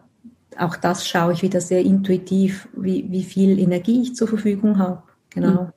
auch 0.58 0.76
das 0.76 1.08
schaue 1.08 1.34
ich 1.34 1.42
wieder 1.42 1.62
sehr 1.62 1.82
intuitiv, 1.82 2.68
wie, 2.76 3.06
wie 3.10 3.24
viel 3.24 3.60
Energie 3.60 4.02
ich 4.02 4.16
zur 4.16 4.28
Verfügung 4.28 4.78
habe. 4.78 5.04
Genau. 5.30 5.72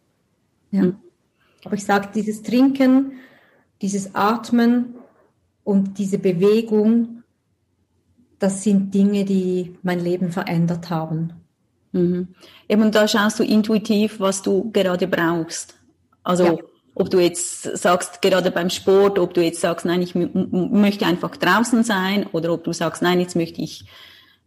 Mhm. 0.71 0.79
Ja. 0.79 0.93
Aber 1.65 1.75
ich 1.75 1.85
sage, 1.85 2.09
dieses 2.15 2.43
Trinken, 2.43 3.13
dieses 3.83 4.15
Atmen 4.15 4.95
und 5.65 5.99
diese 5.99 6.19
Bewegung, 6.19 7.23
das 8.39 8.63
sind 8.63 8.95
Dinge, 8.95 9.25
die 9.25 9.77
mein 9.83 10.01
Leben 10.01 10.31
verändert 10.31 10.91
haben. 10.91 11.33
Mhm. 11.93 12.29
Eben 12.69 12.93
da 12.93 13.09
schaust 13.09 13.39
du 13.39 13.45
intuitiv, 13.45 14.21
was 14.21 14.43
du 14.43 14.71
gerade 14.71 15.09
brauchst. 15.09 15.77
Also 16.23 16.45
ja. 16.45 16.57
ob 16.95 17.11
du 17.11 17.19
jetzt 17.19 17.63
sagst, 17.77 18.23
gerade 18.23 18.51
beim 18.51 18.71
Sport, 18.71 19.19
ob 19.19 19.35
du 19.35 19.43
jetzt 19.43 19.61
sagst, 19.61 19.87
nein, 19.87 20.03
ich 20.03 20.15
möchte 20.15 21.07
einfach 21.07 21.37
draußen 21.37 21.83
sein 21.83 22.27
oder 22.33 22.53
ob 22.53 22.65
du 22.65 22.73
sagst, 22.73 23.03
nein, 23.03 23.21
jetzt 23.21 23.37
möchte 23.37 23.63
ich 23.63 23.87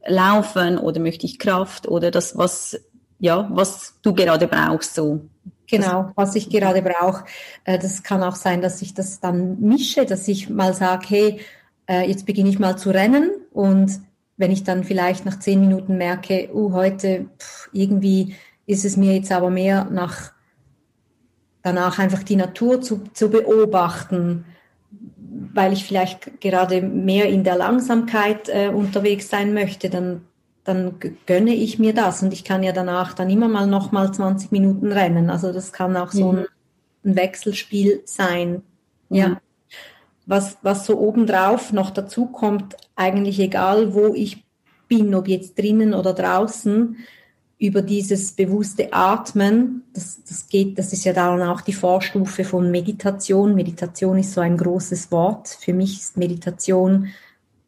laufen 0.05 0.77
oder 0.77 0.99
möchte 0.99 1.25
ich 1.25 1.39
Kraft 1.39 1.87
oder 1.87 2.11
das, 2.11 2.37
was, 2.37 2.79
ja, 3.19 3.49
was 3.51 3.95
du 4.01 4.13
gerade 4.13 4.47
brauchst, 4.47 4.95
so. 4.95 5.21
Genau, 5.69 6.11
was 6.15 6.35
ich 6.35 6.49
gerade 6.49 6.81
brauche. 6.81 7.23
Äh, 7.63 7.79
das 7.79 8.03
kann 8.03 8.23
auch 8.23 8.35
sein, 8.35 8.61
dass 8.61 8.81
ich 8.81 8.93
das 8.93 9.19
dann 9.19 9.59
mische, 9.61 10.05
dass 10.05 10.27
ich 10.27 10.49
mal 10.49 10.73
sage, 10.73 11.05
hey, 11.07 11.39
äh, 11.87 12.07
jetzt 12.07 12.25
beginne 12.25 12.49
ich 12.49 12.59
mal 12.59 12.77
zu 12.77 12.89
rennen 12.89 13.31
und 13.51 13.99
wenn 14.37 14.51
ich 14.51 14.63
dann 14.63 14.83
vielleicht 14.83 15.25
nach 15.25 15.39
zehn 15.39 15.61
Minuten 15.61 15.97
merke, 15.97 16.49
uh, 16.53 16.73
heute 16.73 17.27
pff, 17.37 17.69
irgendwie 17.73 18.35
ist 18.65 18.85
es 18.85 18.97
mir 18.97 19.13
jetzt 19.13 19.31
aber 19.31 19.49
mehr 19.49 19.85
nach 19.85 20.31
danach 21.61 21.99
einfach 21.99 22.23
die 22.23 22.35
Natur 22.35 22.81
zu, 22.81 23.03
zu 23.13 23.29
beobachten, 23.29 24.45
weil 25.53 25.73
ich 25.73 25.85
vielleicht 25.85 26.41
gerade 26.41 26.81
mehr 26.81 27.27
in 27.29 27.43
der 27.43 27.55
Langsamkeit 27.55 28.49
äh, 28.49 28.69
unterwegs 28.69 29.29
sein 29.29 29.53
möchte, 29.53 29.89
dann, 29.89 30.21
dann 30.63 30.95
gönne 31.25 31.53
ich 31.53 31.79
mir 31.79 31.93
das 31.93 32.21
und 32.23 32.33
ich 32.33 32.43
kann 32.43 32.63
ja 32.63 32.71
danach 32.71 33.13
dann 33.13 33.29
immer 33.29 33.47
mal 33.47 33.67
noch 33.67 33.91
mal 33.91 34.13
20 34.13 34.51
Minuten 34.51 34.91
rennen. 34.91 35.29
Also 35.29 35.51
das 35.51 35.73
kann 35.73 35.97
auch 35.97 36.11
so 36.11 36.31
mhm. 36.31 36.37
ein, 36.39 36.45
ein, 37.05 37.15
Wechselspiel 37.15 38.01
sein. 38.05 38.61
Ja. 39.09 39.41
Was, 40.25 40.57
was 40.61 40.85
so 40.85 40.99
obendrauf 40.99 41.73
noch 41.73 41.89
dazu 41.89 42.27
kommt, 42.27 42.77
eigentlich 42.95 43.39
egal, 43.39 43.93
wo 43.93 44.13
ich 44.13 44.45
bin, 44.87 45.13
ob 45.15 45.27
jetzt 45.27 45.57
drinnen 45.57 45.93
oder 45.93 46.13
draußen, 46.13 46.97
über 47.61 47.83
dieses 47.83 48.31
bewusste 48.31 48.91
Atmen, 48.91 49.83
das, 49.93 50.23
das 50.27 50.47
geht, 50.49 50.79
das 50.79 50.93
ist 50.93 51.05
ja 51.05 51.13
dann 51.13 51.43
auch 51.43 51.61
die 51.61 51.73
Vorstufe 51.73 52.43
von 52.43 52.71
Meditation. 52.71 53.53
Meditation 53.53 54.17
ist 54.17 54.33
so 54.33 54.41
ein 54.41 54.57
großes 54.57 55.11
Wort. 55.11 55.47
Für 55.47 55.71
mich 55.71 55.99
ist 55.99 56.17
Meditation 56.17 57.09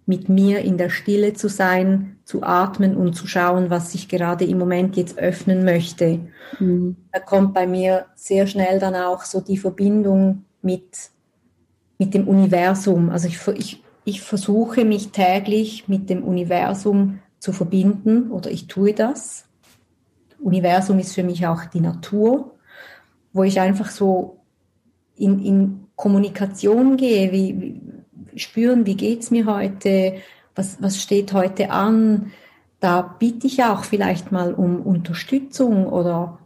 mit 0.07 0.29
mir 0.29 0.61
in 0.61 0.79
der 0.79 0.89
Stille 0.89 1.33
zu 1.33 1.47
sein, 1.47 2.17
zu 2.25 2.41
atmen 2.41 2.97
und 2.97 3.13
zu 3.13 3.27
schauen, 3.27 3.69
was 3.69 3.93
ich 3.93 4.09
gerade 4.09 4.45
im 4.45 4.57
Moment 4.57 4.97
jetzt 4.97 5.19
öffnen 5.19 5.63
möchte. 5.63 6.21
Mhm. 6.59 6.95
Da 7.11 7.19
kommt 7.19 7.53
bei 7.53 7.67
mir 7.67 8.07
sehr 8.15 8.47
schnell 8.47 8.79
dann 8.79 8.95
auch 8.95 9.23
so 9.23 9.41
die 9.41 9.57
Verbindung 9.57 10.45
mit, 10.63 11.11
mit 11.99 12.15
dem 12.15 12.27
Universum. 12.27 13.11
Also 13.11 13.27
ich, 13.27 13.47
ich, 13.49 13.83
ich 14.05 14.21
versuche 14.21 14.85
mich 14.85 15.11
täglich 15.11 15.87
mit 15.87 16.09
dem 16.09 16.23
Universum 16.23 17.19
zu 17.37 17.53
verbinden 17.53 18.31
oder 18.31 18.49
ich 18.49 18.65
tue 18.65 18.93
das 18.93 19.45
Universum 20.43 20.99
ist 20.99 21.13
für 21.13 21.23
mich 21.23 21.45
auch 21.47 21.65
die 21.65 21.81
Natur, 21.81 22.51
wo 23.31 23.43
ich 23.43 23.59
einfach 23.59 23.89
so 23.89 24.41
in, 25.15 25.39
in 25.43 25.87
Kommunikation 25.95 26.97
gehe, 26.97 27.31
wie, 27.31 27.81
wie 28.31 28.39
spüren, 28.39 28.85
wie 28.85 28.95
geht's 28.95 29.31
mir 29.31 29.45
heute, 29.45 30.15
was, 30.55 30.81
was 30.81 31.01
steht 31.01 31.33
heute 31.33 31.71
an. 31.71 32.31
Da 32.79 33.01
bitte 33.01 33.47
ich 33.47 33.63
auch 33.63 33.83
vielleicht 33.83 34.31
mal 34.31 34.53
um 34.53 34.81
Unterstützung 34.81 35.87
oder 35.87 36.39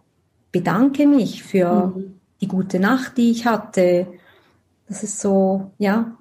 bedanke 0.51 1.07
mich 1.07 1.43
für 1.43 1.87
mhm. 1.87 2.19
die 2.41 2.47
gute 2.47 2.79
Nacht, 2.79 3.17
die 3.17 3.31
ich 3.31 3.45
hatte. 3.45 4.07
Das 4.87 5.03
ist 5.03 5.19
so, 5.19 5.71
ja. 5.77 6.17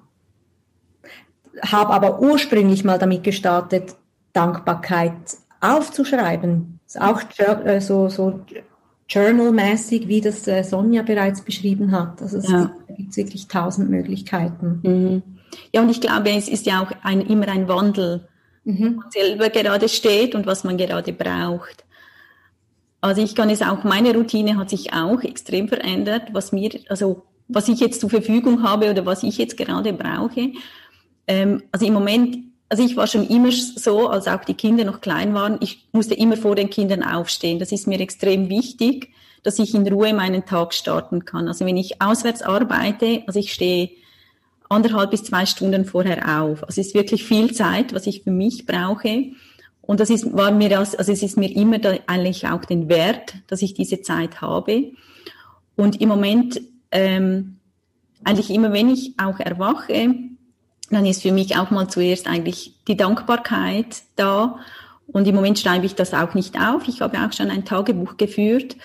Habe 1.61 1.93
aber 1.93 2.21
ursprünglich 2.21 2.83
mal 2.83 2.99
damit 2.99 3.23
gestartet, 3.23 3.95
Dankbarkeit 4.33 5.13
aufzuschreiben, 5.59 6.76
ist 6.87 7.01
auch 7.01 7.21
äh, 7.65 7.81
so, 7.81 8.09
so 8.09 8.41
Journal-mäßig, 9.09 10.07
wie 10.07 10.21
das 10.21 10.47
äh, 10.47 10.63
Sonja 10.63 11.01
bereits 11.01 11.41
beschrieben 11.41 11.91
hat. 11.91 12.21
Also 12.21 12.37
es 12.37 12.49
ja. 12.49 12.71
gibt 12.95 13.15
wirklich 13.15 13.47
tausend 13.47 13.89
Möglichkeiten. 13.89 14.79
Mhm. 14.83 15.23
Ja, 15.73 15.81
und 15.81 15.89
ich 15.89 16.01
glaube, 16.01 16.29
es 16.31 16.47
ist 16.49 16.65
ja 16.65 16.81
auch 16.81 16.91
ein, 17.03 17.21
immer 17.21 17.47
ein 17.47 17.67
Wandel, 17.67 18.27
mhm. 18.63 18.79
wo 18.79 19.01
man 19.01 19.11
selber 19.11 19.49
gerade 19.49 19.87
steht 19.87 20.35
und 20.35 20.45
was 20.45 20.63
man 20.63 20.77
gerade 20.77 21.13
braucht. 21.13 21.85
Also 22.99 23.21
ich 23.21 23.35
kann 23.35 23.49
es 23.49 23.61
auch, 23.61 23.83
meine 23.83 24.13
Routine 24.13 24.57
hat 24.57 24.69
sich 24.69 24.91
auch 24.91 25.21
extrem 25.21 25.67
verändert, 25.69 26.29
was 26.33 26.51
mir, 26.51 26.71
also 26.89 27.23
was 27.47 27.69
ich 27.69 27.79
jetzt 27.79 28.01
zur 28.01 28.09
Verfügung 28.09 28.63
habe 28.63 28.89
oder 28.89 29.05
was 29.05 29.23
ich 29.23 29.37
jetzt 29.37 29.55
gerade 29.55 29.93
brauche. 29.93 30.51
Ähm, 31.27 31.63
also 31.71 31.85
im 31.85 31.93
Moment 31.93 32.37
also 32.69 32.83
ich 32.83 32.97
war 32.97 33.07
schon 33.07 33.27
immer 33.27 33.51
so, 33.51 34.07
als 34.09 34.27
auch 34.27 34.43
die 34.43 34.53
Kinder 34.53 34.83
noch 34.83 35.01
klein 35.01 35.33
waren, 35.33 35.57
ich 35.61 35.87
musste 35.93 36.15
immer 36.15 36.35
vor 36.35 36.55
den 36.55 36.69
Kindern 36.69 37.03
aufstehen. 37.03 37.59
Das 37.59 37.71
ist 37.71 37.87
mir 37.87 37.99
extrem 37.99 38.49
wichtig, 38.49 39.13
dass 39.43 39.59
ich 39.59 39.73
in 39.73 39.87
Ruhe 39.87 40.13
meinen 40.13 40.45
Tag 40.45 40.73
starten 40.73 41.23
kann. 41.23 41.47
Also 41.47 41.65
wenn 41.65 41.77
ich 41.77 42.01
auswärts 42.01 42.41
arbeite, 42.41 43.23
also 43.27 43.39
ich 43.39 43.53
stehe 43.53 43.91
anderthalb 44.69 45.11
bis 45.11 45.23
zwei 45.23 45.45
Stunden 45.45 45.85
vorher 45.85 46.41
auf. 46.41 46.63
Also 46.63 46.81
es 46.81 46.87
ist 46.87 46.93
wirklich 46.93 47.23
viel 47.23 47.53
Zeit, 47.53 47.93
was 47.93 48.07
ich 48.07 48.23
für 48.23 48.31
mich 48.31 48.65
brauche. 48.65 49.27
Und 49.81 50.01
das 50.01 50.09
ist, 50.09 50.33
war 50.35 50.51
mir 50.51 50.67
das, 50.67 50.95
also 50.95 51.13
es 51.13 51.23
ist 51.23 51.37
mir 51.37 51.55
immer 51.55 51.79
da 51.79 51.93
eigentlich 52.07 52.45
auch 52.47 52.65
den 52.65 52.89
Wert, 52.89 53.35
dass 53.47 53.61
ich 53.61 53.73
diese 53.73 54.01
Zeit 54.01 54.41
habe. 54.41 54.91
Und 55.77 56.01
im 56.01 56.09
Moment, 56.09 56.59
ähm, 56.91 57.59
eigentlich 58.25 58.49
immer 58.49 58.73
wenn 58.73 58.89
ich 58.89 59.13
auch 59.17 59.39
erwache, 59.39 60.13
dann 60.89 61.05
ist 61.05 61.21
für 61.21 61.31
mich 61.31 61.57
auch 61.57 61.69
mal 61.69 61.87
zuerst 61.87 62.27
eigentlich 62.27 62.73
die 62.87 62.97
Dankbarkeit 62.97 64.03
da. 64.15 64.59
Und 65.07 65.27
im 65.27 65.35
Moment 65.35 65.59
schreibe 65.59 65.85
ich 65.85 65.95
das 65.95 66.13
auch 66.13 66.33
nicht 66.33 66.59
auf. 66.59 66.87
Ich 66.87 67.01
habe 67.01 67.17
auch 67.19 67.33
schon 67.33 67.49
ein 67.49 67.65
Tagebuch 67.65 68.17
geführt, 68.17 68.77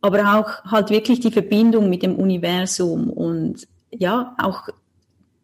aber 0.00 0.38
auch 0.38 0.70
halt 0.70 0.90
wirklich 0.90 1.20
die 1.20 1.32
Verbindung 1.32 1.88
mit 1.88 2.02
dem 2.02 2.16
Universum 2.16 3.10
und 3.10 3.66
ja, 3.90 4.34
auch 4.38 4.68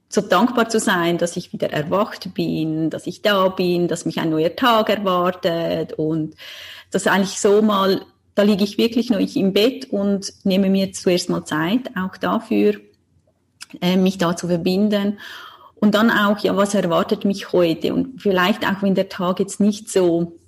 so 0.08 0.20
dankbar 0.20 0.68
zu 0.68 0.78
sein, 0.78 1.16
dass 1.18 1.36
ich 1.36 1.52
wieder 1.52 1.72
erwacht 1.72 2.34
bin, 2.34 2.90
dass 2.90 3.06
ich 3.06 3.22
da 3.22 3.48
bin, 3.48 3.88
dass 3.88 4.04
mich 4.04 4.20
ein 4.20 4.30
neuer 4.30 4.54
Tag 4.54 4.90
erwartet 4.90 5.94
und 5.94 6.34
das 6.90 7.06
eigentlich 7.06 7.40
so 7.40 7.62
mal, 7.62 8.02
da 8.34 8.42
liege 8.42 8.62
ich 8.62 8.76
wirklich 8.76 9.08
noch 9.08 9.18
im 9.18 9.52
Bett 9.52 9.90
und 9.90 10.32
nehme 10.44 10.68
mir 10.68 10.92
zuerst 10.92 11.30
mal 11.30 11.44
Zeit, 11.44 11.90
auch 11.96 12.16
dafür, 12.18 12.74
äh, 13.80 13.96
mich 13.96 14.18
da 14.18 14.36
zu 14.36 14.48
verbinden 14.48 15.18
und 15.82 15.96
dann 15.96 16.12
auch, 16.12 16.38
ja, 16.38 16.56
was 16.56 16.74
erwartet 16.74 17.24
mich 17.24 17.52
heute? 17.52 17.92
Und 17.92 18.22
vielleicht 18.22 18.64
auch, 18.64 18.82
wenn 18.82 18.94
der 18.94 19.08
Tag 19.08 19.40
jetzt 19.40 19.58
nicht 19.58 19.90
so, 19.90 20.38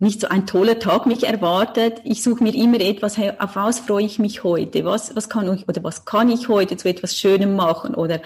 nicht 0.00 0.20
so 0.20 0.28
ein 0.28 0.46
toller 0.46 0.78
Tag 0.78 1.06
mich 1.06 1.24
erwartet, 1.26 2.02
ich 2.04 2.22
suche 2.22 2.44
mir 2.44 2.54
immer 2.54 2.78
etwas, 2.78 3.18
auf 3.18 3.56
was 3.56 3.80
freue 3.80 4.04
ich 4.04 4.18
mich 4.18 4.44
heute? 4.44 4.84
Was, 4.84 5.16
was 5.16 5.30
kann 5.30 5.50
ich, 5.54 5.66
oder 5.66 5.82
was 5.82 6.04
kann 6.04 6.28
ich 6.28 6.50
heute 6.50 6.76
zu 6.76 6.90
etwas 6.90 7.16
Schönem 7.16 7.56
machen? 7.56 7.94
Oder, 7.94 8.20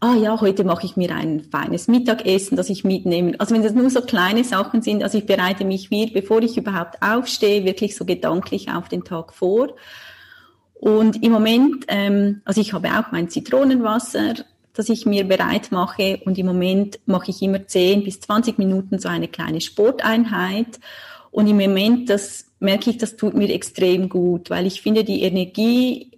ah 0.00 0.16
ja, 0.16 0.40
heute 0.40 0.64
mache 0.64 0.86
ich 0.86 0.96
mir 0.96 1.14
ein 1.14 1.44
feines 1.44 1.86
Mittagessen, 1.86 2.56
das 2.56 2.68
ich 2.68 2.82
mitnehme. 2.82 3.38
Also 3.38 3.54
wenn 3.54 3.62
das 3.62 3.74
nur 3.74 3.88
so 3.90 4.00
kleine 4.00 4.42
Sachen 4.42 4.82
sind, 4.82 5.04
also 5.04 5.18
ich 5.18 5.24
bereite 5.24 5.64
mich 5.64 5.88
wie, 5.88 6.10
bevor 6.10 6.42
ich 6.42 6.56
überhaupt 6.56 7.00
aufstehe, 7.00 7.64
wirklich 7.64 7.94
so 7.94 8.04
gedanklich 8.04 8.72
auf 8.72 8.88
den 8.88 9.04
Tag 9.04 9.32
vor. 9.32 9.68
Und 10.74 11.22
im 11.22 11.30
Moment, 11.30 11.84
ähm, 11.86 12.42
also 12.44 12.60
ich 12.60 12.72
habe 12.72 12.88
auch 12.88 13.12
mein 13.12 13.28
Zitronenwasser 13.28 14.34
dass 14.74 14.88
ich 14.88 15.06
mir 15.06 15.24
bereit 15.24 15.72
mache. 15.72 16.20
Und 16.24 16.36
im 16.36 16.46
Moment 16.46 16.98
mache 17.06 17.30
ich 17.30 17.40
immer 17.40 17.66
10 17.66 18.04
bis 18.04 18.20
20 18.20 18.58
Minuten 18.58 18.98
so 18.98 19.08
eine 19.08 19.28
kleine 19.28 19.60
Sporteinheit. 19.60 20.80
Und 21.30 21.46
im 21.46 21.56
Moment, 21.56 22.10
das 22.10 22.46
merke 22.60 22.90
ich, 22.90 22.98
das 22.98 23.16
tut 23.16 23.34
mir 23.34 23.48
extrem 23.50 24.08
gut, 24.08 24.50
weil 24.50 24.66
ich 24.66 24.82
finde, 24.82 25.04
die 25.04 25.22
Energie 25.22 26.10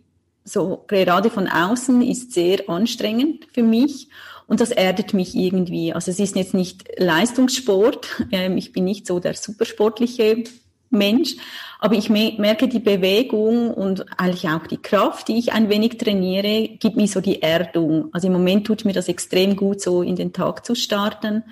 so 0.45 0.85
gerade 0.87 1.29
von 1.31 1.49
außen 1.49 2.03
ist 2.03 2.33
sehr 2.33 2.69
anstrengend 2.69 3.47
für 3.53 3.63
mich. 3.63 4.09
Und 4.47 4.61
das 4.61 4.71
erdet 4.71 5.13
mich 5.13 5.35
irgendwie. 5.35 5.93
Also 5.93 6.11
es 6.11 6.21
ist 6.21 6.37
jetzt 6.37 6.55
nicht 6.55 6.85
Leistungssport, 6.99 8.25
ähm, 8.31 8.57
ich 8.57 8.73
bin 8.73 8.85
nicht 8.85 9.07
so 9.07 9.19
der 9.19 9.35
supersportliche 9.35 10.45
Mensch, 10.91 11.37
aber 11.79 11.95
ich 11.95 12.09
merke 12.09 12.69
die 12.69 12.79
Bewegung 12.79 13.71
und 13.71 14.07
eigentlich 14.19 14.49
auch 14.49 14.67
die 14.67 14.79
Kraft, 14.79 15.29
die 15.29 15.39
ich 15.39 15.53
ein 15.53 15.69
wenig 15.69 15.99
trainiere, 15.99 16.69
gibt 16.79 16.97
mir 16.97 17.07
so 17.07 17.21
die 17.21 17.43
Erdung. 17.43 18.09
Also 18.13 18.29
im 18.29 18.33
Moment 18.33 18.67
tut 18.67 18.85
mir 18.85 18.93
das 18.93 19.09
extrem 19.09 19.57
gut, 19.57 19.81
so 19.81 20.03
in 20.03 20.17
den 20.17 20.33
Tag 20.33 20.65
zu 20.65 20.75
starten. 20.75 21.43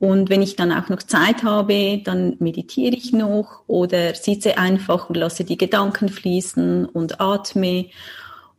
Und 0.00 0.28
wenn 0.28 0.42
ich 0.42 0.56
dann 0.56 0.72
auch 0.72 0.88
noch 0.88 1.02
Zeit 1.02 1.44
habe, 1.44 2.00
dann 2.04 2.36
meditiere 2.40 2.94
ich 2.94 3.12
noch 3.12 3.62
oder 3.66 4.14
sitze 4.14 4.58
einfach 4.58 5.08
und 5.08 5.16
lasse 5.16 5.44
die 5.44 5.56
Gedanken 5.56 6.08
fließen 6.08 6.84
und 6.86 7.20
atme 7.20 7.86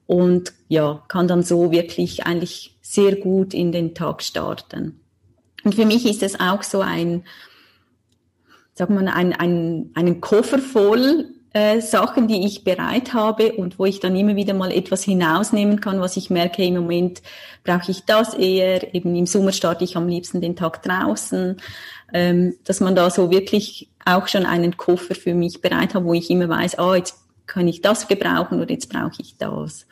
und 0.08 0.54
ja, 0.70 1.04
kann 1.08 1.28
dann 1.28 1.44
so 1.44 1.72
wirklich 1.72 2.26
eigentlich 2.26 2.76
sehr 2.82 3.16
gut 3.16 3.54
in 3.54 3.72
den 3.72 3.96
Tag 3.96 4.24
starten. 4.24 5.00
Und 5.64 5.76
für 5.76 5.86
mich 5.86 6.06
ist 6.06 6.24
es 6.24 6.40
auch 6.40 6.64
so 6.64 6.82
ein, 6.82 7.24
wir 8.78 8.88
mal, 8.88 9.08
einen, 9.08 9.34
einen, 9.34 9.92
einen 9.96 10.22
Koffer 10.22 10.60
voll 10.60 11.30
äh, 11.54 11.80
Sachen, 11.80 12.28
die 12.28 12.46
ich 12.46 12.66
bereit 12.66 13.14
habe 13.14 13.54
und 13.54 13.80
wo 13.80 13.86
ich 13.86 14.02
dann 14.02 14.16
immer 14.16 14.36
wieder 14.36 14.54
mal 14.54 14.72
etwas 14.72 15.04
hinausnehmen 15.04 15.80
kann, 15.80 16.02
was 16.02 16.18
ich 16.18 16.30
merke, 16.30 16.64
im 16.66 16.76
Moment 16.76 17.22
brauche 17.64 17.92
ich 17.92 18.04
das 18.04 18.34
eher. 18.34 18.94
Eben 18.94 19.16
im 19.16 19.26
Sommer 19.26 19.54
starte 19.54 19.86
ich 19.86 19.96
am 19.96 20.10
liebsten 20.10 20.42
den 20.42 20.58
Tag 20.58 20.84
draußen, 20.84 21.56
ähm, 22.14 22.56
dass 22.66 22.82
man 22.82 22.96
da 22.96 23.10
so 23.10 23.32
wirklich 23.32 23.90
auch 24.04 24.28
schon 24.28 24.46
einen 24.46 24.76
Koffer 24.76 25.16
für 25.16 25.34
mich 25.34 25.62
bereit 25.62 25.96
hat, 25.96 26.04
wo 26.04 26.14
ich 26.14 26.30
immer 26.30 26.50
weiß, 26.50 26.78
ah, 26.78 26.96
jetzt 26.96 27.16
kann 27.48 27.68
ich 27.68 27.82
das 27.82 28.10
gebrauchen 28.10 28.62
oder 28.62 28.72
jetzt 28.72 28.90
brauche 28.90 29.22
ich 29.22 29.38
das. 29.38 29.88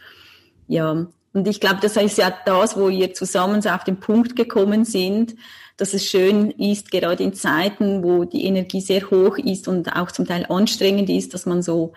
Ja, 0.67 1.07
und 1.33 1.47
ich 1.47 1.59
glaube, 1.59 1.79
das 1.81 1.95
ist 1.95 2.17
ja 2.17 2.33
das, 2.45 2.77
wo 2.77 2.89
wir 2.89 3.13
zusammen 3.13 3.61
so 3.61 3.69
auf 3.69 3.83
den 3.83 4.01
Punkt 4.01 4.35
gekommen 4.35 4.85
sind, 4.85 5.35
dass 5.77 5.93
es 5.93 6.05
schön 6.05 6.51
ist, 6.51 6.91
gerade 6.91 7.23
in 7.23 7.33
Zeiten, 7.33 8.03
wo 8.03 8.25
die 8.25 8.45
Energie 8.45 8.81
sehr 8.81 9.09
hoch 9.09 9.37
ist 9.37 9.67
und 9.67 9.95
auch 9.95 10.11
zum 10.11 10.27
Teil 10.27 10.45
anstrengend 10.47 11.09
ist, 11.09 11.33
dass 11.33 11.45
man 11.45 11.61
so 11.61 11.93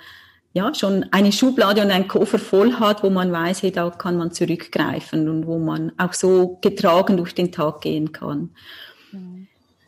ja 0.53 0.75
schon 0.75 1.05
eine 1.11 1.33
Schublade 1.33 1.83
und 1.83 1.91
einen 1.91 2.09
Koffer 2.09 2.39
voll 2.39 2.75
hat, 2.75 3.03
wo 3.03 3.11
man 3.11 3.31
weiß, 3.31 3.63
hey, 3.63 3.71
da 3.71 3.91
kann 3.91 4.17
man 4.17 4.33
zurückgreifen 4.33 5.29
und 5.29 5.47
wo 5.47 5.59
man 5.59 5.93
auch 5.99 6.15
so 6.15 6.59
getragen 6.63 7.19
durch 7.19 7.35
den 7.35 7.53
Tag 7.53 7.83
gehen 7.83 8.13
kann. 8.13 8.55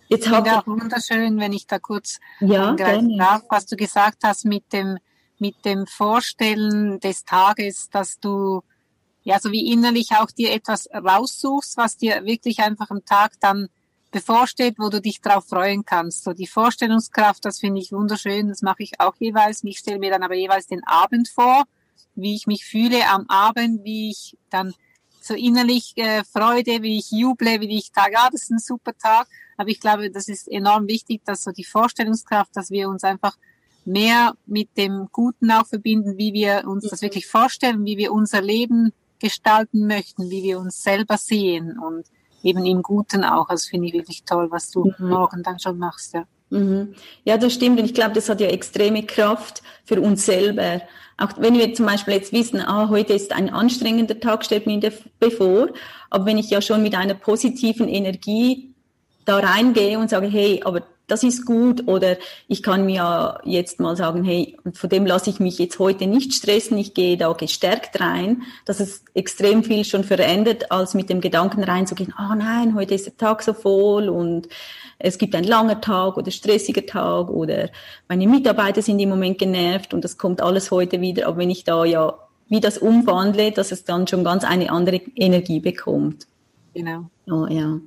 Jetzt 0.09 0.28
habe 0.28 0.52
auch 0.52 0.66
wunderschön, 0.66 1.38
wenn 1.38 1.52
ich 1.52 1.66
da 1.66 1.78
kurz 1.78 2.18
ja, 2.40 2.75
darf, 2.75 3.42
was 3.49 3.66
du 3.66 3.76
gesagt 3.76 4.18
hast 4.25 4.45
mit 4.45 4.73
dem 4.73 4.99
mit 5.38 5.64
dem 5.64 5.87
Vorstellen 5.87 6.99
des 7.00 7.25
Tages, 7.25 7.90
dass 7.90 8.18
du 8.18 8.62
ja 9.23 9.38
so 9.38 9.52
wie 9.52 9.73
innerlich 9.73 10.11
auch 10.12 10.30
dir 10.30 10.52
etwas 10.52 10.88
raussuchst, 10.92 11.76
was 11.76 11.97
dir 11.97 12.25
wirklich 12.25 12.61
einfach 12.61 12.90
am 12.90 13.04
Tag 13.04 13.33
dann 13.40 13.68
bevorsteht, 14.11 14.77
wo 14.79 14.88
du 14.88 15.00
dich 15.00 15.21
drauf 15.21 15.47
freuen 15.49 15.85
kannst. 15.85 16.25
So 16.25 16.33
die 16.33 16.47
Vorstellungskraft, 16.47 17.45
das 17.45 17.59
finde 17.61 17.81
ich 17.81 17.93
wunderschön, 17.93 18.49
das 18.49 18.62
mache 18.62 18.83
ich 18.83 19.00
auch 19.00 19.15
jeweils. 19.19 19.62
Ich 19.65 19.79
stelle 19.79 19.99
mir 19.99 20.11
dann 20.11 20.23
aber 20.23 20.35
jeweils 20.35 20.67
den 20.67 20.85
Abend 20.85 21.29
vor, 21.29 21.65
wie 22.15 22.35
ich 22.35 22.47
mich 22.47 22.65
fühle 22.65 23.09
am 23.09 23.27
Abend, 23.29 23.85
wie 23.85 24.11
ich 24.11 24.37
dann 24.50 24.75
so 25.21 25.35
innerlich 25.35 25.93
äh, 25.97 26.25
Freude, 26.25 26.83
wie 26.83 26.99
ich 26.99 27.11
juble, 27.11 27.61
wie 27.61 27.77
ich 27.77 27.91
sage, 27.95 28.17
ah, 28.17 28.29
das 28.31 28.43
ist 28.43 28.50
ein 28.50 28.59
super 28.59 28.97
Tag. 28.97 29.29
Aber 29.57 29.69
ich 29.69 29.81
glaube, 29.81 30.11
das 30.11 30.29
ist 30.29 30.49
enorm 30.49 30.88
wichtig, 30.88 31.23
dass 31.25 31.45
so 31.45 31.50
die 31.50 31.65
Vorstellungskraft, 31.65 32.57
dass 32.57 32.71
wir 32.71 32.88
uns 32.88 33.05
einfach 33.05 33.37
mehr 33.85 34.35
mit 34.47 34.77
dem 34.77 35.09
Guten 35.12 35.50
auch 35.50 35.67
verbinden, 35.67 36.17
wie 36.17 36.33
wir 36.33 36.65
uns 36.67 36.88
das 36.88 37.03
wirklich 37.03 37.27
vorstellen, 37.27 37.85
wie 37.85 37.97
wir 37.97 38.12
unser 38.12 38.41
Leben 38.41 38.93
gestalten 39.19 39.87
möchten, 39.87 40.31
wie 40.31 40.43
wir 40.43 40.59
uns 40.59 40.83
selber 40.83 41.17
sehen 41.17 41.79
und 41.79 42.07
eben 42.42 42.64
im 42.64 42.83
Guten 42.83 43.25
auch. 43.25 43.49
Also 43.49 43.68
finde 43.68 43.88
ich 43.88 43.95
wirklich 43.95 44.25
toll, 44.25 44.49
was 44.50 44.71
du 44.71 44.92
mhm. 44.99 45.09
morgen 45.09 45.42
dann 45.42 45.59
schon 45.59 45.78
machst. 45.78 46.14
Ja. 46.14 46.25
Mhm. 46.50 46.95
Ja, 47.25 47.37
das 47.37 47.54
stimmt. 47.54 47.78
Und 47.78 47.87
ich 47.87 47.95
glaube, 47.95 48.14
das 48.14 48.28
hat 48.28 48.40
ja 48.40 48.49
extreme 48.49 49.04
Kraft 49.04 49.62
für 49.85 50.00
uns 50.00 50.25
selber. 50.26 50.83
Auch 51.16 51.30
wenn 51.38 51.54
wir 51.54 51.75
zum 51.75 51.87
Beispiel 51.87 52.14
jetzt 52.14 52.33
wissen, 52.33 52.61
ah, 52.61 52.88
heute 52.88 53.12
ist 53.12 53.33
ein 53.33 53.50
anstrengender 53.50 54.21
Tag, 54.21 54.45
stellt 54.45 54.66
mir 54.66 54.80
bevor. 55.18 55.68
Aber 56.11 56.26
wenn 56.26 56.38
ich 56.38 56.50
ja 56.50 56.62
schon 56.62 56.83
mit 56.83 56.95
einer 56.95 57.14
positiven 57.14 57.88
Energie 57.88 58.73
da 59.25 59.38
reingehe 59.38 59.99
und 59.99 60.09
sage, 60.09 60.28
hey, 60.28 60.62
aber 60.64 60.83
das 61.09 61.25
ist 61.25 61.45
gut 61.45 61.88
oder 61.88 62.17
ich 62.47 62.62
kann 62.62 62.87
mir 62.87 63.41
jetzt 63.45 63.81
mal 63.81 63.97
sagen, 63.97 64.23
hey, 64.23 64.57
von 64.73 64.91
dem 64.91 65.07
lasse 65.07 65.31
ich 65.31 65.41
mich 65.41 65.59
jetzt 65.59 65.79
heute 65.79 66.07
nicht 66.07 66.35
stressen, 66.35 66.79
ich 66.79 66.95
gehe 66.95 67.17
da 67.17 67.33
gestärkt 67.33 68.00
rein, 68.00 68.43
dass 68.65 68.79
es 68.79 69.03
extrem 69.15 69.65
viel 69.65 69.85
schon 69.85 70.05
verändert, 70.05 70.71
als 70.71 70.95
mit 70.95 71.11
dem 71.11 71.21
Gedanken 71.21 71.65
reinzugehen, 71.65 72.15
ah 72.17 72.30
oh 72.32 72.37
nein, 72.37 72.75
heute 72.75 72.95
ist 72.95 73.06
der 73.06 73.17
Tag 73.17 73.43
so 73.43 73.54
voll 73.54 74.09
und 74.09 74.49
es 74.99 75.19
gibt 75.19 75.35
ein 75.35 75.45
langer 75.45 75.80
Tag 75.80 76.17
oder 76.17 76.30
stressiger 76.30 76.85
Tag 76.87 77.30
oder 77.30 77.71
meine 78.09 78.26
Mitarbeiter 78.26 78.82
sind 78.82 79.00
im 79.00 79.09
Moment 79.09 79.39
genervt 79.39 79.95
und 79.95 80.04
das 80.04 80.19
kommt 80.19 80.43
alles 80.43 80.71
heute 80.71 81.00
wieder, 81.00 81.26
aber 81.26 81.39
wenn 81.39 81.50
ich 81.50 81.65
da 81.65 81.85
ja 81.85 82.19
wie 82.50 82.61
das 82.61 82.78
umwandle, 82.78 83.52
dass 83.52 83.73
es 83.73 83.85
dann 83.85 84.06
schon 84.06 84.25
ganz 84.25 84.45
eine 84.45 84.71
andere 84.71 85.00
Energie 85.15 85.61
bekommt. 85.61 86.26
Genau. 86.75 87.11
Oh, 87.30 87.47
ja. 87.47 87.78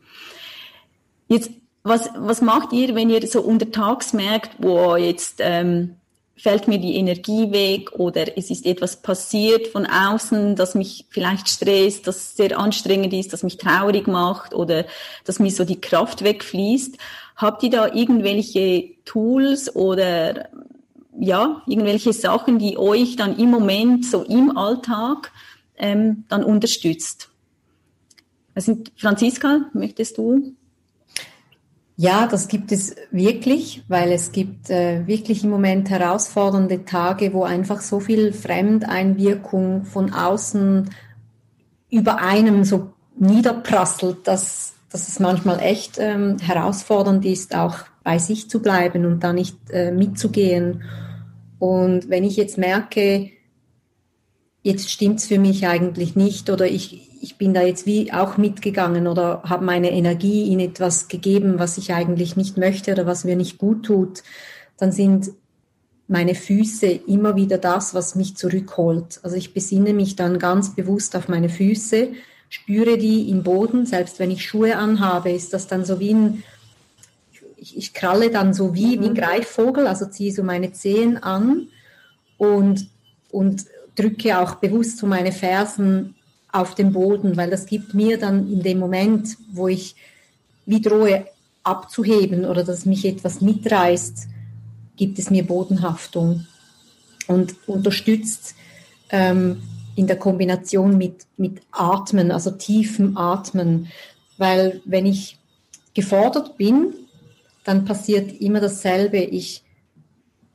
Jetzt 1.27 1.51
was, 1.83 2.09
was 2.15 2.41
macht 2.41 2.73
ihr, 2.73 2.95
wenn 2.95 3.09
ihr 3.09 3.25
so 3.27 3.41
untertags 3.41 4.13
merkt, 4.13 4.51
wo 4.59 4.95
jetzt 4.95 5.39
ähm, 5.39 5.95
fällt 6.41 6.67
mir 6.67 6.79
die 6.79 6.95
Energie 6.95 7.51
weg 7.51 7.91
oder 7.93 8.37
es 8.37 8.49
ist 8.49 8.65
etwas 8.65 9.01
passiert 9.01 9.67
von 9.67 9.85
außen, 9.85 10.55
das 10.55 10.73
mich 10.73 11.05
vielleicht 11.09 11.49
stresst, 11.49 12.07
das 12.07 12.35
sehr 12.35 12.57
anstrengend 12.57 13.13
ist, 13.13 13.31
das 13.31 13.43
mich 13.43 13.57
traurig 13.57 14.07
macht 14.07 14.53
oder 14.53 14.85
dass 15.25 15.39
mir 15.39 15.51
so 15.51 15.65
die 15.65 15.79
Kraft 15.79 16.23
wegfließt. 16.23 16.97
Habt 17.35 17.63
ihr 17.63 17.69
da 17.69 17.93
irgendwelche 17.93 18.89
Tools 19.05 19.75
oder 19.75 20.49
ja, 21.19 21.61
irgendwelche 21.67 22.13
Sachen, 22.13 22.57
die 22.57 22.77
euch 22.77 23.15
dann 23.15 23.37
im 23.37 23.51
Moment 23.51 24.05
so 24.05 24.23
im 24.23 24.57
Alltag 24.57 25.31
ähm, 25.77 26.23
dann 26.29 26.43
unterstützt? 26.43 27.29
Also, 28.55 28.77
Franziska, 28.97 29.69
möchtest 29.73 30.17
du? 30.17 30.55
Ja, 32.01 32.25
das 32.25 32.47
gibt 32.47 32.71
es 32.71 32.95
wirklich, 33.11 33.83
weil 33.87 34.11
es 34.11 34.31
gibt 34.31 34.71
äh, 34.71 35.05
wirklich 35.05 35.43
im 35.43 35.51
Moment 35.51 35.91
herausfordernde 35.91 36.83
Tage, 36.83 37.31
wo 37.31 37.43
einfach 37.43 37.79
so 37.81 37.99
viel 37.99 38.33
Fremdeinwirkung 38.33 39.85
von 39.85 40.11
außen 40.11 40.89
über 41.91 42.17
einem 42.17 42.63
so 42.63 42.91
niederprasselt, 43.19 44.27
dass, 44.27 44.73
dass 44.91 45.09
es 45.09 45.19
manchmal 45.19 45.59
echt 45.59 45.99
ähm, 45.99 46.39
herausfordernd 46.39 47.23
ist, 47.23 47.53
auch 47.53 47.75
bei 48.03 48.17
sich 48.17 48.49
zu 48.49 48.63
bleiben 48.63 49.05
und 49.05 49.23
da 49.23 49.31
nicht 49.31 49.57
äh, 49.69 49.91
mitzugehen. 49.91 50.81
Und 51.59 52.09
wenn 52.09 52.23
ich 52.23 52.35
jetzt 52.35 52.57
merke, 52.57 53.29
jetzt 54.63 54.89
stimmt's 54.89 55.25
für 55.25 55.39
mich 55.39 55.67
eigentlich 55.67 56.15
nicht 56.15 56.49
oder 56.49 56.67
ich, 56.67 57.09
ich 57.21 57.37
bin 57.37 57.53
da 57.53 57.61
jetzt 57.61 57.85
wie 57.85 58.13
auch 58.13 58.37
mitgegangen 58.37 59.07
oder 59.07 59.41
habe 59.43 59.65
meine 59.65 59.91
Energie 59.91 60.51
in 60.51 60.59
etwas 60.59 61.07
gegeben, 61.07 61.57
was 61.57 61.77
ich 61.77 61.93
eigentlich 61.93 62.35
nicht 62.35 62.57
möchte 62.57 62.91
oder 62.91 63.05
was 63.05 63.23
mir 63.23 63.35
nicht 63.35 63.57
gut 63.57 63.85
tut, 63.85 64.23
dann 64.77 64.91
sind 64.91 65.31
meine 66.07 66.35
Füße 66.35 66.87
immer 66.87 67.35
wieder 67.35 67.57
das, 67.57 67.93
was 67.93 68.15
mich 68.15 68.35
zurückholt. 68.35 69.19
Also 69.23 69.37
ich 69.37 69.53
besinne 69.53 69.93
mich 69.93 70.15
dann 70.15 70.39
ganz 70.39 70.75
bewusst 70.75 71.15
auf 71.15 71.29
meine 71.29 71.49
Füße, 71.49 72.09
spüre 72.49 72.97
die 72.97 73.29
im 73.29 73.43
Boden, 73.43 73.85
selbst 73.85 74.19
wenn 74.19 74.29
ich 74.29 74.45
Schuhe 74.45 74.75
anhabe, 74.75 75.31
ist 75.31 75.53
das 75.53 75.67
dann 75.67 75.85
so 75.85 75.99
wie 76.01 76.13
ein, 76.13 76.43
ich, 77.55 77.77
ich 77.77 77.93
kralle 77.93 78.29
dann 78.29 78.53
so 78.53 78.73
wie, 78.73 78.99
wie 78.99 79.05
ein 79.05 79.13
mhm. 79.13 79.15
Greifvogel, 79.15 79.87
also 79.87 80.05
ziehe 80.05 80.33
so 80.33 80.43
meine 80.43 80.73
Zehen 80.73 81.17
an 81.23 81.69
und, 82.37 82.89
und 83.31 83.65
drücke 83.95 84.39
auch 84.39 84.55
bewusst 84.55 84.97
so 84.97 85.07
meine 85.07 85.31
Fersen 85.31 86.15
auf 86.51 86.75
dem 86.75 86.91
Boden, 86.91 87.37
weil 87.37 87.49
das 87.49 87.65
gibt 87.65 87.93
mir 87.93 88.17
dann 88.17 88.51
in 88.51 88.61
dem 88.61 88.79
Moment, 88.79 89.37
wo 89.51 89.67
ich 89.67 89.95
wie 90.65 90.81
drohe 90.81 91.25
abzuheben 91.63 92.45
oder 92.45 92.63
dass 92.63 92.85
mich 92.85 93.05
etwas 93.05 93.41
mitreißt, 93.41 94.27
gibt 94.95 95.19
es 95.19 95.29
mir 95.29 95.45
Bodenhaftung 95.45 96.45
und 97.27 97.55
unterstützt 97.67 98.55
ähm, 99.09 99.61
in 99.95 100.07
der 100.07 100.17
Kombination 100.17 100.97
mit, 100.97 101.25
mit 101.37 101.61
Atmen, 101.71 102.31
also 102.31 102.51
tiefem 102.51 103.17
Atmen, 103.17 103.87
weil 104.37 104.81
wenn 104.85 105.05
ich 105.05 105.37
gefordert 105.93 106.57
bin, 106.57 106.93
dann 107.63 107.85
passiert 107.85 108.39
immer 108.41 108.59
dasselbe. 108.59 109.17
Ich 109.17 109.63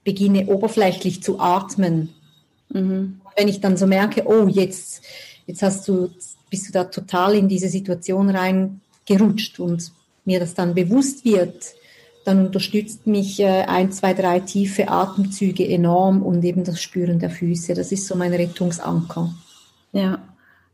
beginne 0.05 0.47
oberflächlich 0.47 1.23
zu 1.23 1.39
atmen. 1.39 2.15
Mhm. 2.69 3.21
Wenn 3.37 3.49
ich 3.49 3.61
dann 3.61 3.77
so 3.77 3.87
merke, 3.87 4.25
oh, 4.27 4.49
jetzt 4.49 5.03
jetzt 5.47 5.63
hast 5.63 5.87
du, 5.89 6.11
bist 6.51 6.69
du 6.69 6.73
da 6.73 6.85
total 6.85 7.35
in 7.35 7.49
diese 7.49 7.69
Situation 7.69 8.31
reingerutscht 8.31 9.61
und 9.61 9.93
mir 10.25 10.41
das 10.41 10.55
dann 10.55 10.75
bewusst 10.75 11.25
wird, 11.25 11.75
dann 12.25 12.47
unterstützt 12.47 13.07
mich 13.07 13.39
äh, 13.39 13.63
ein, 13.63 13.93
zwei, 13.93 14.13
drei 14.13 14.41
tiefe 14.41 14.89
Atemzüge 14.89 15.67
enorm 15.69 16.23
und 16.23 16.45
eben 16.45 16.65
das 16.65 16.83
Spüren 16.83 17.21
der 17.21 17.31
Füße. 17.31 17.75
Das 17.75 17.93
ist 17.93 18.07
so 18.07 18.17
mein 18.17 18.35
Rettungsanker. 18.35 19.33
Ja 19.93 20.19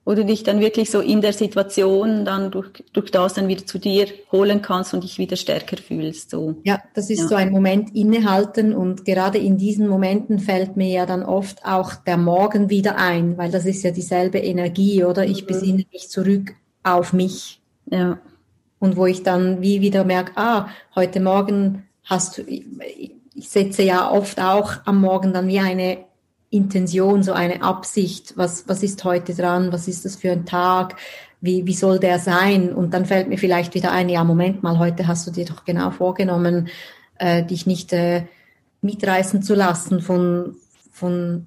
wo 0.04 0.14
du 0.14 0.24
dich 0.24 0.42
dann 0.42 0.60
wirklich 0.60 0.90
so 0.90 1.00
in 1.00 1.20
der 1.20 1.32
Situation 1.32 2.24
dann 2.24 2.50
durch, 2.50 2.70
durch 2.92 3.10
das 3.10 3.34
dann 3.34 3.46
wieder 3.46 3.66
zu 3.66 3.78
dir 3.78 4.08
holen 4.32 4.60
kannst 4.60 4.94
und 4.94 5.04
dich 5.04 5.18
wieder 5.18 5.36
stärker 5.36 5.76
fühlst. 5.76 6.30
So. 6.30 6.56
Ja, 6.64 6.82
das 6.94 7.08
ist 7.08 7.20
ja. 7.20 7.28
so 7.28 7.34
ein 7.36 7.52
Moment 7.52 7.94
innehalten 7.94 8.74
und 8.74 9.04
gerade 9.04 9.38
in 9.38 9.58
diesen 9.58 9.86
Momenten 9.86 10.40
fällt 10.40 10.76
mir 10.76 10.88
ja 10.88 11.06
dann 11.06 11.22
oft 11.22 11.64
auch 11.64 11.94
der 11.94 12.16
Morgen 12.16 12.68
wieder 12.68 12.96
ein, 12.96 13.38
weil 13.38 13.52
das 13.52 13.64
ist 13.64 13.84
ja 13.84 13.92
dieselbe 13.92 14.38
Energie, 14.38 15.04
oder? 15.04 15.24
Ich 15.24 15.42
mhm. 15.42 15.46
besinne 15.46 15.84
mich 15.92 16.08
zurück 16.08 16.54
auf 16.82 17.12
mich. 17.12 17.60
Ja. 17.90 18.18
Und 18.80 18.96
wo 18.96 19.06
ich 19.06 19.22
dann 19.22 19.62
wie 19.62 19.80
wieder 19.80 20.02
merke, 20.02 20.32
ah, 20.34 20.68
heute 20.96 21.20
Morgen 21.20 21.84
hast 22.02 22.38
du, 22.38 22.42
ich 22.42 23.48
setze 23.48 23.84
ja 23.84 24.10
oft 24.10 24.40
auch 24.40 24.72
am 24.84 25.00
Morgen 25.00 25.32
dann 25.32 25.46
wie 25.46 25.60
eine 25.60 25.98
Intention, 26.52 27.22
so 27.22 27.32
eine 27.32 27.62
Absicht, 27.62 28.34
was, 28.36 28.68
was 28.68 28.82
ist 28.82 29.02
heute 29.04 29.34
dran, 29.34 29.72
was 29.72 29.88
ist 29.88 30.04
das 30.04 30.16
für 30.16 30.30
ein 30.30 30.44
Tag, 30.44 30.96
wie, 31.40 31.66
wie 31.66 31.74
soll 31.74 31.98
der 31.98 32.18
sein? 32.18 32.72
Und 32.72 32.92
dann 32.92 33.06
fällt 33.06 33.28
mir 33.28 33.38
vielleicht 33.38 33.74
wieder 33.74 33.90
ein, 33.90 34.08
ja, 34.08 34.22
Moment 34.22 34.62
mal, 34.62 34.78
heute 34.78 35.06
hast 35.06 35.26
du 35.26 35.30
dir 35.30 35.46
doch 35.46 35.64
genau 35.64 35.90
vorgenommen, 35.90 36.68
äh, 37.18 37.42
dich 37.42 37.66
nicht 37.66 37.92
äh, 37.94 38.24
mitreißen 38.82 39.42
zu 39.42 39.54
lassen 39.54 40.00
von, 40.00 40.56
von 40.92 41.46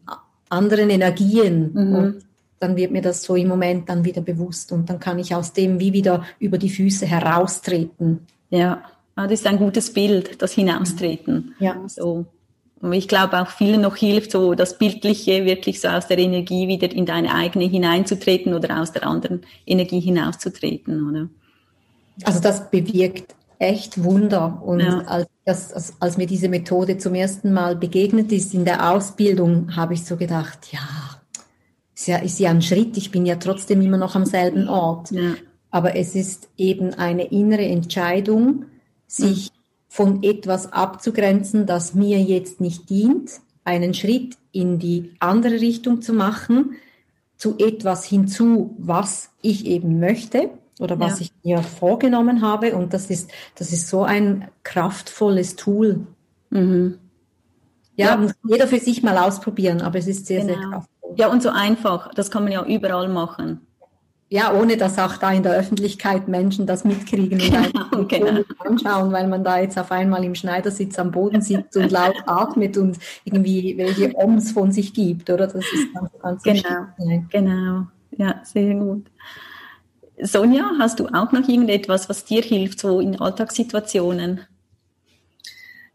anderen 0.50 0.90
Energien. 0.90 1.72
Mhm. 1.74 1.96
Und 1.96 2.26
dann 2.60 2.76
wird 2.76 2.92
mir 2.92 3.04
das 3.04 3.24
so 3.24 3.36
im 3.36 3.48
Moment 3.48 3.90
dann 3.90 4.06
wieder 4.06 4.22
bewusst 4.22 4.72
und 4.72 4.90
dann 4.90 5.00
kann 5.00 5.20
ich 5.20 5.36
aus 5.36 5.54
dem 5.54 5.80
wie 5.80 5.94
wieder 5.94 6.24
über 6.40 6.58
die 6.58 6.70
Füße 6.70 7.06
heraustreten. 7.06 8.26
Ja, 8.50 8.82
ah, 9.16 9.28
das 9.28 9.42
ist 9.42 9.48
ein 9.48 9.58
gutes 9.58 9.94
Bild, 9.94 10.42
das 10.42 10.54
Hinaustreten. 10.54 11.54
Ja. 11.60 11.80
So. 11.88 12.26
Und 12.82 12.94
ich 12.94 13.08
glaube 13.08 13.42
auch 13.42 13.50
vielen 13.50 13.82
noch 13.82 13.96
hilft, 13.96 14.32
so 14.32 14.54
das 14.54 14.78
Bildliche 14.78 15.46
wirklich 15.46 15.80
so 15.82 15.88
aus 15.88 16.08
der 16.08 16.18
Energie 16.18 16.68
wieder 16.68 16.92
in 16.92 17.06
deine 17.06 17.34
eigene 17.34 17.66
hineinzutreten 17.66 18.54
oder 18.54 18.82
aus 18.82 18.92
der 18.92 19.08
anderen 19.08 19.42
Energie 19.66 20.00
hinauszutreten, 20.00 21.10
oder? 21.10 21.30
Also 22.24 22.40
das 22.40 22.70
bewirkt 22.70 23.36
echt 23.60 24.04
Wunder. 24.04 24.62
Und 24.64 24.82
ja. 24.82 25.00
als, 25.06 25.28
das, 25.46 25.94
als, 26.00 26.18
mir 26.18 26.28
diese 26.28 26.50
Methode 26.50 26.98
zum 26.98 27.16
ersten 27.16 27.54
Mal 27.54 27.76
begegnet 27.76 28.32
ist 28.32 28.54
in 28.54 28.66
der 28.66 28.92
Ausbildung, 28.92 29.76
habe 29.76 29.94
ich 29.94 30.06
so 30.06 30.18
gedacht, 30.18 30.72
ja, 30.72 30.82
ist 31.96 32.08
ja, 32.08 32.18
ist 32.18 32.40
ja 32.40 32.50
ein 32.50 32.62
Schritt, 32.62 32.98
ich 32.98 33.12
bin 33.12 33.26
ja 33.26 33.36
trotzdem 33.36 33.82
immer 33.82 33.98
noch 33.98 34.16
am 34.16 34.26
selben 34.26 34.68
Ort. 34.68 35.12
Ja. 35.12 35.36
Aber 35.72 35.96
es 35.96 36.16
ist 36.16 36.50
eben 36.58 36.94
eine 36.94 37.26
innere 37.26 37.66
Entscheidung, 37.66 38.66
sich. 39.08 39.52
Von 39.96 40.24
etwas 40.24 40.74
abzugrenzen, 40.74 41.66
das 41.66 41.94
mir 41.94 42.20
jetzt 42.20 42.60
nicht 42.60 42.90
dient, 42.90 43.40
einen 43.64 43.94
Schritt 43.94 44.36
in 44.52 44.78
die 44.78 45.14
andere 45.20 45.62
Richtung 45.62 46.02
zu 46.02 46.12
machen, 46.12 46.76
zu 47.38 47.58
etwas 47.60 48.04
hinzu, 48.04 48.76
was 48.78 49.30
ich 49.42 49.66
eben 49.66 50.02
möchte 50.02 50.50
oder 50.82 51.00
was 51.00 51.22
ja. 51.22 51.28
ich 51.28 51.32
mir 51.46 51.64
vorgenommen 51.64 52.42
habe. 52.42 52.76
Und 52.76 52.94
das 52.94 53.10
ist, 53.10 53.32
das 53.56 53.72
ist 53.72 53.88
so 53.88 54.04
ein 54.04 54.50
kraftvolles 54.64 55.56
Tool. 55.56 56.06
Mhm. 56.50 57.00
Ja, 57.96 58.08
ja. 58.08 58.18
muss 58.18 58.34
jeder 58.44 58.68
für 58.68 58.80
sich 58.80 59.02
mal 59.02 59.18
ausprobieren, 59.18 59.82
aber 59.82 59.98
es 59.98 60.08
ist 60.08 60.26
sehr, 60.26 60.42
genau. 60.42 60.56
sehr 60.56 60.70
kraftvoll. 60.72 61.16
Ja, 61.16 61.32
und 61.32 61.42
so 61.42 61.52
einfach. 61.52 62.14
Das 62.14 62.30
kann 62.30 62.44
man 62.44 62.52
ja 62.52 62.66
überall 62.66 63.08
machen. 63.08 63.66
Ja, 64.36 64.54
ohne 64.54 64.76
dass 64.76 65.00
auch 65.00 65.16
da 65.16 65.32
in 65.32 65.44
der 65.44 65.54
Öffentlichkeit 65.54 66.28
Menschen 66.28 66.68
das 66.68 66.84
mitkriegen 66.84 67.40
und 67.40 68.10
genau, 68.10 68.34
genau. 68.34 68.44
anschauen, 68.60 69.14
weil 69.14 69.30
man 69.30 69.46
da 69.46 69.60
jetzt 69.60 69.80
auf 69.80 69.94
einmal 69.94 70.26
im 70.26 70.36
Schneidersitz 70.36 71.00
am 71.00 71.12
Boden 71.12 71.42
sitzt 71.42 71.78
und 71.78 71.90
laut 71.90 72.18
atmet 72.26 72.78
und 72.78 72.98
irgendwie 73.24 73.78
welche 73.78 74.14
Oms 74.14 74.52
von 74.52 74.74
sich 74.74 74.94
gibt, 74.94 75.30
oder? 75.30 75.48
Das 75.48 75.64
ist 75.64 75.94
ganz, 75.94 76.12
ganz 76.22 76.44
Genau, 76.44 76.86
wichtig. 76.98 77.30
genau. 77.30 77.88
Ja, 78.18 78.42
sehr 78.44 78.76
gut. 78.76 79.06
Sonja, 80.22 80.70
hast 80.80 81.00
du 81.00 81.08
auch 81.08 81.32
noch 81.32 81.48
irgendetwas, 81.48 82.10
was 82.10 82.26
dir 82.26 82.42
hilft, 82.42 82.82
so 82.82 83.00
in 83.00 83.18
Alltagssituationen? 83.18 84.42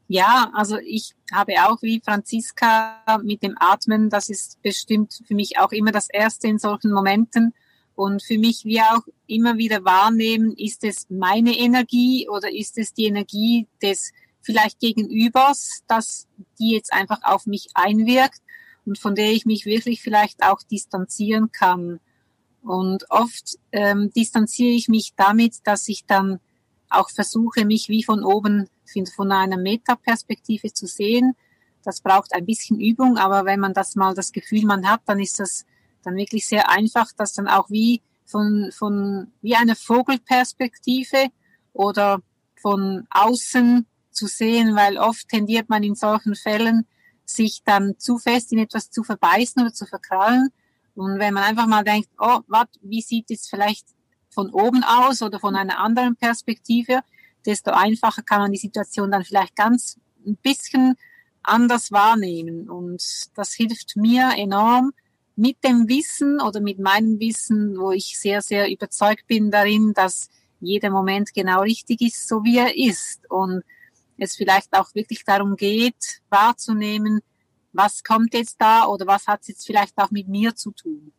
Ja, 0.08 0.50
also 0.54 0.78
ich 0.78 1.14
habe 1.30 1.52
auch 1.66 1.82
wie 1.82 2.00
Franziska 2.02 3.20
mit 3.22 3.42
dem 3.42 3.54
Atmen, 3.60 4.08
das 4.08 4.30
ist 4.30 4.62
bestimmt 4.62 5.20
für 5.26 5.34
mich 5.34 5.58
auch 5.58 5.72
immer 5.72 5.92
das 5.92 6.08
Erste 6.08 6.48
in 6.48 6.58
solchen 6.58 6.90
Momenten. 6.90 7.52
Und 8.00 8.22
für 8.22 8.38
mich 8.38 8.64
wie 8.64 8.80
auch 8.80 9.02
immer 9.26 9.58
wieder 9.58 9.84
wahrnehmen, 9.84 10.54
ist 10.56 10.84
es 10.84 11.10
meine 11.10 11.54
Energie 11.54 12.26
oder 12.30 12.50
ist 12.50 12.78
es 12.78 12.94
die 12.94 13.04
Energie 13.04 13.66
des 13.82 14.12
vielleicht 14.40 14.80
Gegenübers, 14.80 15.82
dass 15.86 16.26
die 16.58 16.70
jetzt 16.70 16.94
einfach 16.94 17.18
auf 17.24 17.44
mich 17.44 17.68
einwirkt 17.74 18.40
und 18.86 18.98
von 18.98 19.14
der 19.14 19.32
ich 19.32 19.44
mich 19.44 19.66
wirklich 19.66 20.00
vielleicht 20.00 20.42
auch 20.42 20.62
distanzieren 20.62 21.52
kann. 21.52 22.00
Und 22.62 23.04
oft 23.10 23.58
ähm, 23.70 24.10
distanziere 24.16 24.72
ich 24.72 24.88
mich 24.88 25.12
damit, 25.14 25.56
dass 25.64 25.86
ich 25.86 26.06
dann 26.06 26.40
auch 26.88 27.10
versuche, 27.10 27.66
mich 27.66 27.90
wie 27.90 28.02
von 28.02 28.24
oben 28.24 28.70
von 29.14 29.30
einer 29.30 29.58
Metaperspektive 29.58 30.72
zu 30.72 30.86
sehen. 30.86 31.36
Das 31.84 32.00
braucht 32.00 32.32
ein 32.32 32.46
bisschen 32.46 32.80
Übung, 32.80 33.18
aber 33.18 33.44
wenn 33.44 33.60
man 33.60 33.74
das 33.74 33.94
mal 33.94 34.14
das 34.14 34.32
Gefühl 34.32 34.64
man 34.64 34.88
hat, 34.88 35.02
dann 35.04 35.20
ist 35.20 35.38
das 35.38 35.66
dann 36.02 36.16
wirklich 36.16 36.46
sehr 36.46 36.70
einfach, 36.70 37.08
das 37.16 37.32
dann 37.32 37.48
auch 37.48 37.70
wie 37.70 38.02
von, 38.24 38.70
von 38.72 39.32
wie 39.42 39.56
eine 39.56 39.76
Vogelperspektive 39.76 41.26
oder 41.72 42.20
von 42.60 43.06
außen 43.10 43.86
zu 44.10 44.26
sehen, 44.26 44.76
weil 44.76 44.98
oft 44.98 45.28
tendiert 45.28 45.68
man 45.68 45.82
in 45.82 45.94
solchen 45.94 46.34
Fällen, 46.34 46.86
sich 47.24 47.62
dann 47.64 47.98
zu 47.98 48.18
fest 48.18 48.52
in 48.52 48.58
etwas 48.58 48.90
zu 48.90 49.04
verbeißen 49.04 49.62
oder 49.62 49.72
zu 49.72 49.86
verkrallen 49.86 50.50
und 50.94 51.18
wenn 51.18 51.34
man 51.34 51.44
einfach 51.44 51.66
mal 51.66 51.84
denkt, 51.84 52.10
oh, 52.18 52.40
wat, 52.46 52.68
wie 52.82 53.00
sieht 53.00 53.30
es 53.30 53.48
vielleicht 53.48 53.86
von 54.28 54.50
oben 54.50 54.84
aus 54.84 55.22
oder 55.22 55.40
von 55.40 55.56
einer 55.56 55.78
anderen 55.78 56.16
Perspektive, 56.16 57.00
desto 57.46 57.70
einfacher 57.70 58.22
kann 58.22 58.40
man 58.40 58.52
die 58.52 58.58
Situation 58.58 59.10
dann 59.10 59.24
vielleicht 59.24 59.56
ganz 59.56 59.98
ein 60.26 60.36
bisschen 60.36 60.96
anders 61.42 61.90
wahrnehmen. 61.90 62.68
Und 62.68 63.02
das 63.34 63.54
hilft 63.54 63.96
mir 63.96 64.32
enorm 64.36 64.92
mit 65.40 65.64
dem 65.64 65.88
Wissen 65.88 66.38
oder 66.38 66.60
mit 66.60 66.78
meinem 66.78 67.18
Wissen, 67.18 67.78
wo 67.78 67.92
ich 67.92 68.18
sehr, 68.18 68.42
sehr 68.42 68.70
überzeugt 68.70 69.26
bin 69.26 69.50
darin, 69.50 69.94
dass 69.94 70.28
jeder 70.60 70.90
Moment 70.90 71.32
genau 71.32 71.62
richtig 71.62 72.02
ist, 72.02 72.28
so 72.28 72.44
wie 72.44 72.58
er 72.58 72.76
ist. 72.76 73.22
Und 73.30 73.62
es 74.18 74.36
vielleicht 74.36 74.70
auch 74.76 74.94
wirklich 74.94 75.24
darum 75.24 75.56
geht, 75.56 76.20
wahrzunehmen, 76.28 77.20
was 77.72 78.04
kommt 78.04 78.34
jetzt 78.34 78.56
da 78.60 78.84
oder 78.84 79.06
was 79.06 79.26
hat 79.26 79.40
es 79.40 79.48
jetzt 79.48 79.66
vielleicht 79.66 79.96
auch 79.96 80.10
mit 80.10 80.28
mir 80.28 80.54
zu 80.54 80.72
tun. 80.72 81.10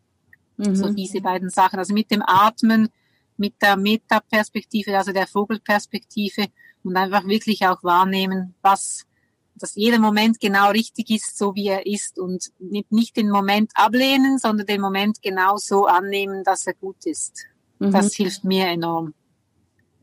Mhm. 0.57 0.75
So 0.75 0.93
diese 0.93 1.21
beiden 1.21 1.49
Sachen. 1.49 1.79
Also 1.79 1.95
mit 1.95 2.12
dem 2.12 2.21
Atmen, 2.23 2.89
mit 3.38 3.55
der 3.60 3.75
Metaperspektive, 3.75 4.95
also 4.95 5.13
der 5.13 5.25
Vogelperspektive 5.25 6.45
und 6.84 6.95
einfach 6.95 7.25
wirklich 7.25 7.65
auch 7.65 7.84
wahrnehmen, 7.84 8.53
was, 8.62 9.07
dass 9.55 9.75
jeder 9.75 9.99
Moment 9.99 10.39
genau 10.39 10.71
richtig 10.71 11.09
ist, 11.09 11.37
so 11.37 11.55
wie 11.55 11.67
er 11.67 11.85
ist 11.85 12.17
und 12.17 12.51
nicht 12.59 13.17
den 13.17 13.29
Moment 13.29 13.71
ablehnen, 13.75 14.37
sondern 14.37 14.65
den 14.65 14.81
Moment 14.81 15.21
genau 15.21 15.57
so 15.57 15.85
annehmen, 15.85 16.43
dass 16.43 16.67
er 16.67 16.73
gut 16.73 17.05
ist. 17.05 17.45
Mhm. 17.79 17.91
Das 17.91 18.13
hilft 18.13 18.43
mir 18.43 18.67
enorm. 18.67 19.13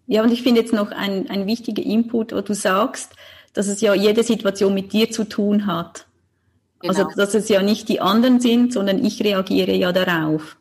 Ja, 0.07 0.23
und 0.23 0.33
ich 0.33 0.43
finde 0.43 0.61
jetzt 0.61 0.73
noch 0.73 0.91
ein, 0.91 1.29
ein 1.29 1.47
wichtiger 1.47 1.83
Input, 1.83 2.33
wo 2.33 2.41
du 2.41 2.55
sagst, 2.55 3.13
dass 3.53 3.67
es 3.67 3.81
ja 3.81 3.95
jede 3.95 4.23
Situation 4.23 4.73
mit 4.73 4.93
dir 4.93 5.11
zu 5.11 5.25
tun 5.25 5.67
hat. 5.67 6.07
Also, 6.81 6.95
genau. 7.03 7.09
Also, 7.09 7.21
dass 7.21 7.35
es 7.35 7.49
ja 7.49 7.63
nicht 7.63 7.89
die 7.89 8.01
anderen 8.01 8.41
sind, 8.41 8.73
sondern 8.73 9.05
ich 9.05 9.23
reagiere 9.23 9.73
ja 9.73 9.93
darauf. 9.93 10.57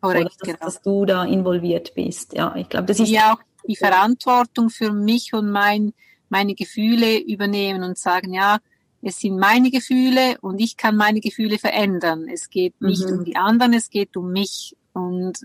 Korrekt, 0.00 0.30
dass, 0.30 0.38
genau. 0.38 0.58
dass 0.60 0.82
du 0.82 1.04
da 1.04 1.24
involviert 1.24 1.94
bist. 1.94 2.34
Ja, 2.34 2.54
ich 2.56 2.68
glaube, 2.68 2.86
das 2.86 3.00
ist 3.00 3.10
ja 3.10 3.34
auch 3.34 3.40
die 3.66 3.76
Verantwortung 3.76 4.70
für 4.70 4.92
mich 4.92 5.32
und 5.32 5.50
mein, 5.50 5.92
meine 6.30 6.54
Gefühle 6.54 7.18
übernehmen 7.18 7.82
und 7.82 7.98
sagen, 7.98 8.32
ja, 8.32 8.58
es 9.02 9.18
sind 9.18 9.38
meine 9.38 9.70
Gefühle 9.70 10.36
und 10.40 10.60
ich 10.60 10.76
kann 10.76 10.96
meine 10.96 11.20
Gefühle 11.20 11.58
verändern. 11.58 12.28
Es 12.28 12.50
geht 12.50 12.80
nicht 12.80 13.06
mhm. 13.06 13.18
um 13.18 13.24
die 13.24 13.36
anderen, 13.36 13.72
es 13.72 13.90
geht 13.90 14.16
um 14.16 14.30
mich. 14.32 14.76
Und 14.92 15.40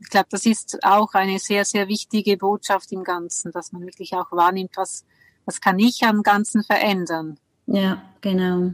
ich 0.00 0.08
glaube, 0.08 0.26
das 0.30 0.46
ist 0.46 0.78
auch 0.82 1.14
eine 1.14 1.38
sehr, 1.38 1.64
sehr 1.64 1.88
wichtige 1.88 2.36
Botschaft 2.36 2.90
im 2.92 3.04
Ganzen, 3.04 3.52
dass 3.52 3.72
man 3.72 3.82
wirklich 3.82 4.14
auch 4.14 4.32
wahrnimmt, 4.32 4.72
was, 4.76 5.04
was 5.44 5.60
kann 5.60 5.78
ich 5.78 6.02
am 6.02 6.22
Ganzen 6.22 6.64
verändern. 6.64 7.38
Ja, 7.66 8.02
genau. 8.20 8.72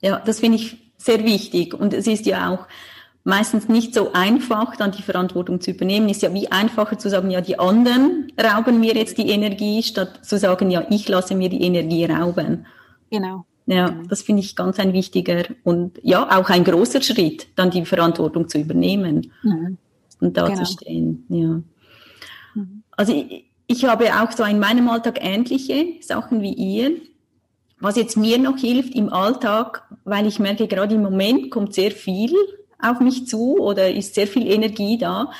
Ja, 0.00 0.18
das 0.20 0.40
finde 0.40 0.58
ich 0.58 0.92
sehr 0.96 1.24
wichtig. 1.24 1.74
Und 1.74 1.94
es 1.94 2.06
ist 2.06 2.26
ja 2.26 2.50
auch 2.50 2.66
meistens 3.24 3.68
nicht 3.68 3.94
so 3.94 4.12
einfach, 4.12 4.76
dann 4.76 4.92
die 4.92 5.02
Verantwortung 5.02 5.60
zu 5.60 5.70
übernehmen. 5.70 6.08
Ist 6.08 6.22
ja 6.22 6.32
wie 6.32 6.52
einfacher 6.52 6.98
zu 6.98 7.08
sagen, 7.08 7.30
ja, 7.30 7.40
die 7.40 7.58
anderen 7.58 8.30
rauben 8.40 8.78
mir 8.78 8.94
jetzt 8.94 9.18
die 9.18 9.30
Energie, 9.30 9.82
statt 9.82 10.24
zu 10.24 10.38
sagen, 10.38 10.70
ja, 10.70 10.86
ich 10.90 11.08
lasse 11.08 11.34
mir 11.34 11.48
die 11.48 11.62
Energie 11.62 12.04
rauben. 12.04 12.66
Genau. 13.10 13.46
Ja, 13.66 13.88
genau. 13.88 14.02
das 14.08 14.22
finde 14.22 14.42
ich 14.42 14.54
ganz 14.54 14.78
ein 14.78 14.92
wichtiger 14.92 15.44
und 15.64 15.98
ja, 16.02 16.38
auch 16.38 16.50
ein 16.50 16.64
großer 16.64 17.00
Schritt, 17.00 17.48
dann 17.56 17.70
die 17.70 17.86
Verantwortung 17.86 18.46
zu 18.48 18.58
übernehmen 18.58 19.32
mhm. 19.42 19.78
und 20.20 20.36
da 20.36 20.48
genau. 20.48 20.62
zu 20.62 20.72
stehen. 20.72 21.24
Ja. 21.30 21.62
Mhm. 22.54 22.82
Also 22.90 23.14
ich, 23.14 23.50
ich 23.66 23.84
habe 23.86 24.04
auch 24.20 24.30
so 24.32 24.44
in 24.44 24.58
meinem 24.58 24.88
Alltag 24.90 25.18
ähnliche 25.22 25.94
Sachen 26.02 26.42
wie 26.42 26.52
ihr. 26.52 26.92
Was 27.80 27.96
jetzt 27.96 28.16
mir 28.16 28.38
noch 28.38 28.58
hilft 28.58 28.94
im 28.94 29.12
Alltag, 29.12 29.82
weil 30.04 30.26
ich 30.26 30.38
merke, 30.38 30.68
gerade 30.68 30.94
im 30.94 31.02
Moment 31.02 31.50
kommt 31.50 31.74
sehr 31.74 31.90
viel 31.90 32.34
auf 32.80 33.00
mich 33.00 33.26
zu 33.26 33.58
oder 33.58 33.90
ist 33.90 34.14
sehr 34.14 34.26
viel 34.26 34.50
Energie 34.50 34.98
da. 34.98 35.30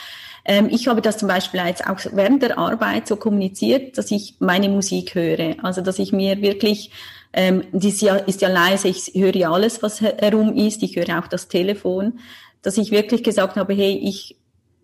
Ähm, 0.45 0.69
ich 0.71 0.89
habe 0.89 1.01
das 1.01 1.19
zum 1.19 1.29
Beispiel 1.29 1.61
jetzt 1.67 1.87
auch 1.87 1.99
während 2.13 2.43
der 2.43 2.59
Arbeit 2.59 3.09
so 3.09 3.17
kommuniziert, 3.17 3.97
dass 3.97 4.11
ich 4.11 4.37
meine 4.41 4.69
Musik 4.69 5.15
höre. 5.15 5.57
Also 5.63 5.81
dass 5.81 5.99
ich 5.99 6.13
mir 6.13 6.43
wirklich, 6.43 6.91
ähm, 7.33 7.65
die 7.73 7.89
ist 7.89 8.03
ja, 8.03 8.17
ist 8.17 8.43
ja 8.43 8.49
leise, 8.49 8.89
ich 8.89 9.13
höre 9.15 9.35
ja 9.35 9.51
alles, 9.51 9.83
was 9.83 10.01
herum 10.01 10.55
ist, 10.55 10.83
ich 10.83 10.97
höre 10.97 11.19
auch 11.19 11.27
das 11.27 11.49
Telefon, 11.49 12.19
dass 12.63 12.79
ich 12.79 12.91
wirklich 12.91 13.23
gesagt 13.23 13.57
habe, 13.57 13.75
hey, 13.75 13.99
ich 14.03 14.37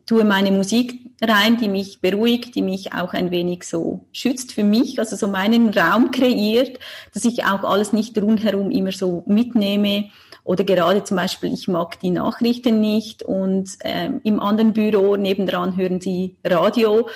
tue 0.06 0.24
meine 0.24 0.50
Musik 0.50 0.98
rein, 1.22 1.56
die 1.58 1.68
mich 1.68 2.00
beruhigt, 2.00 2.54
die 2.54 2.62
mich 2.62 2.92
auch 2.94 3.12
ein 3.12 3.30
wenig 3.30 3.64
so 3.64 4.06
schützt 4.12 4.52
für 4.52 4.64
mich, 4.64 4.98
also 4.98 5.14
so 5.14 5.28
meinen 5.28 5.68
Raum 5.68 6.10
kreiert, 6.10 6.78
dass 7.14 7.24
ich 7.24 7.44
auch 7.44 7.62
alles 7.62 7.92
nicht 7.92 8.20
rundherum 8.20 8.70
immer 8.70 8.92
so 8.92 9.22
mitnehme. 9.26 10.10
Oder 10.44 10.64
gerade 10.64 11.05
zum 11.05 11.16
Beispiel, 11.16 11.53
ich 11.53 11.68
mag 11.68 12.00
die 12.00 12.11
Nachrichten 12.11 12.81
nicht 12.81 13.22
und 13.22 13.70
ähm, 13.85 14.20
im 14.24 14.40
anderen 14.40 14.72
Büro 14.72 15.16
nebendran 15.16 15.76
hören 15.76 16.00
sie 16.00 16.37
Radio. 16.44 17.09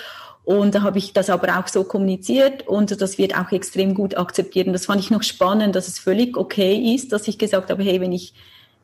Und 0.44 0.74
da 0.74 0.82
habe 0.82 0.98
ich 0.98 1.14
das 1.14 1.30
aber 1.30 1.58
auch 1.58 1.68
so 1.68 1.84
kommuniziert 1.84 2.68
und 2.68 3.00
das 3.00 3.16
wird 3.16 3.34
auch 3.34 3.50
extrem 3.50 3.94
gut 3.94 4.16
akzeptiert. 4.16 4.66
Und 4.66 4.74
das 4.74 4.87
fand 4.87 5.00
ich 5.00 5.10
noch 5.10 5.22
spannend, 5.22 5.74
dass 5.74 5.88
es 5.88 5.98
völlig 5.98 6.37
okay 6.37 6.94
ist, 6.94 7.12
dass 7.12 7.26
ich 7.28 7.38
gesagt 7.38 7.70
habe, 7.70 7.82
hey, 7.82 8.00
wenn 8.00 8.12
ich, 8.12 8.34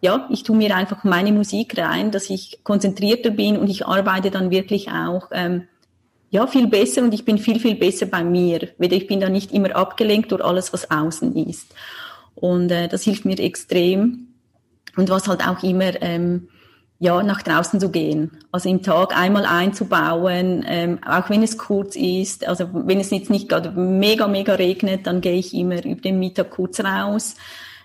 ja, 0.01 0.27
ich 0.31 0.43
tue 0.43 0.57
mir 0.57 0.75
einfach 0.75 1.05
meine 1.05 1.33
Musik 1.33 1.77
rein, 1.77 2.11
dass 2.11 2.31
ich 2.31 2.61
konzentrierter 2.65 3.31
bin 3.31 3.59
und 3.59 3.69
ich 3.69 3.87
arbeite 3.87 4.31
dann 4.31 4.51
wirklich 4.51 4.91
auch, 4.91 5.29
ähm, 5.33 5.69
ja, 6.31 6.47
viel 6.47 6.69
besser 6.69 7.03
und 7.03 7.13
ich 7.13 7.25
bin 7.25 7.39
viel, 7.39 7.59
viel 7.59 7.75
besser 7.75 8.07
bei 8.07 8.25
mir. 8.25 8.71
Ich 8.79 9.07
bin 9.07 9.21
da 9.21 9.29
nicht 9.29 9.53
immer 9.53 9.75
abgelenkt 9.77 10.33
durch 10.33 10.43
alles, 10.43 10.73
was 10.73 10.91
außen 10.91 11.37
ist. 11.37 11.75
Und 12.37 12.71
äh, 12.71 12.89
das 12.89 13.03
hilft 13.03 13.25
mir 13.25 13.39
extrem. 13.39 14.29
Und 14.97 15.11
was 15.11 15.29
halt 15.29 15.47
auch 15.47 15.63
immer, 15.63 16.01
ähm, 16.03 16.49
ja, 17.01 17.23
nach 17.23 17.43
draußen 17.43 17.81
zu 17.81 17.91
gehen. 17.91 18.31
Also 18.53 18.69
im 18.69 18.83
Tag 18.83 19.17
einmal 19.17 19.47
einzubauen, 19.47 20.65
ähm, 20.69 20.99
auch 21.05 21.31
wenn 21.31 21.43
es 21.43 21.57
kurz 21.57 21.97
ist. 21.97 22.47
Also 22.47 22.69
wenn 22.73 23.01
es 23.01 23.11
jetzt 23.11 23.31
nicht 23.31 23.49
gerade 23.49 23.71
mega, 23.71 24.29
mega 24.29 24.55
regnet, 24.55 25.07
dann 25.07 25.23
gehe 25.23 25.39
ich 25.39 25.55
immer 25.55 25.83
über 25.83 26.03
den 26.03 26.19
Mittag 26.19 26.51
kurz 26.51 26.79
raus, 26.81 27.37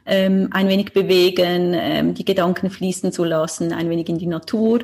ähm, 0.06 0.50
ein 0.52 0.68
wenig 0.68 0.92
bewegen, 0.92 1.74
ähm, 1.74 2.14
die 2.14 2.26
Gedanken 2.26 2.70
fließen 2.70 3.14
zu 3.14 3.24
lassen, 3.24 3.72
ein 3.72 3.90
wenig 3.90 4.10
in 4.10 4.18
die 4.18 4.28
Natur. 4.28 4.82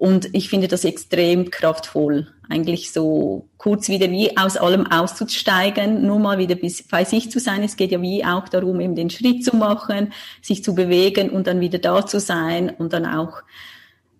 Und 0.00 0.34
ich 0.34 0.48
finde 0.48 0.66
das 0.66 0.86
extrem 0.86 1.50
kraftvoll, 1.50 2.26
eigentlich 2.48 2.90
so 2.90 3.50
kurz 3.58 3.90
wieder 3.90 4.10
wie 4.10 4.34
aus 4.34 4.56
allem 4.56 4.86
auszusteigen, 4.86 6.06
nur 6.06 6.18
mal 6.18 6.38
wieder 6.38 6.54
bis 6.54 6.82
bei 6.82 7.04
sich 7.04 7.30
zu 7.30 7.38
sein. 7.38 7.62
Es 7.62 7.76
geht 7.76 7.92
ja 7.92 8.00
wie 8.00 8.24
auch 8.24 8.48
darum, 8.48 8.80
eben 8.80 8.94
den 8.94 9.10
Schritt 9.10 9.44
zu 9.44 9.54
machen, 9.54 10.14
sich 10.40 10.64
zu 10.64 10.74
bewegen 10.74 11.28
und 11.28 11.46
dann 11.46 11.60
wieder 11.60 11.78
da 11.78 12.06
zu 12.06 12.18
sein 12.18 12.70
und 12.70 12.94
dann 12.94 13.04
auch 13.04 13.42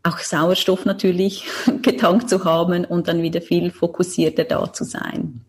auch 0.02 0.18
Sauerstoff 0.18 0.84
natürlich 0.84 1.44
getankt 1.80 2.28
zu 2.28 2.44
haben 2.44 2.84
und 2.84 3.08
dann 3.08 3.22
wieder 3.22 3.40
viel 3.40 3.70
fokussierter 3.70 4.44
da 4.44 4.70
zu 4.70 4.84
sein. 4.84 5.40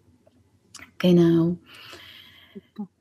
Genau. 0.98 1.58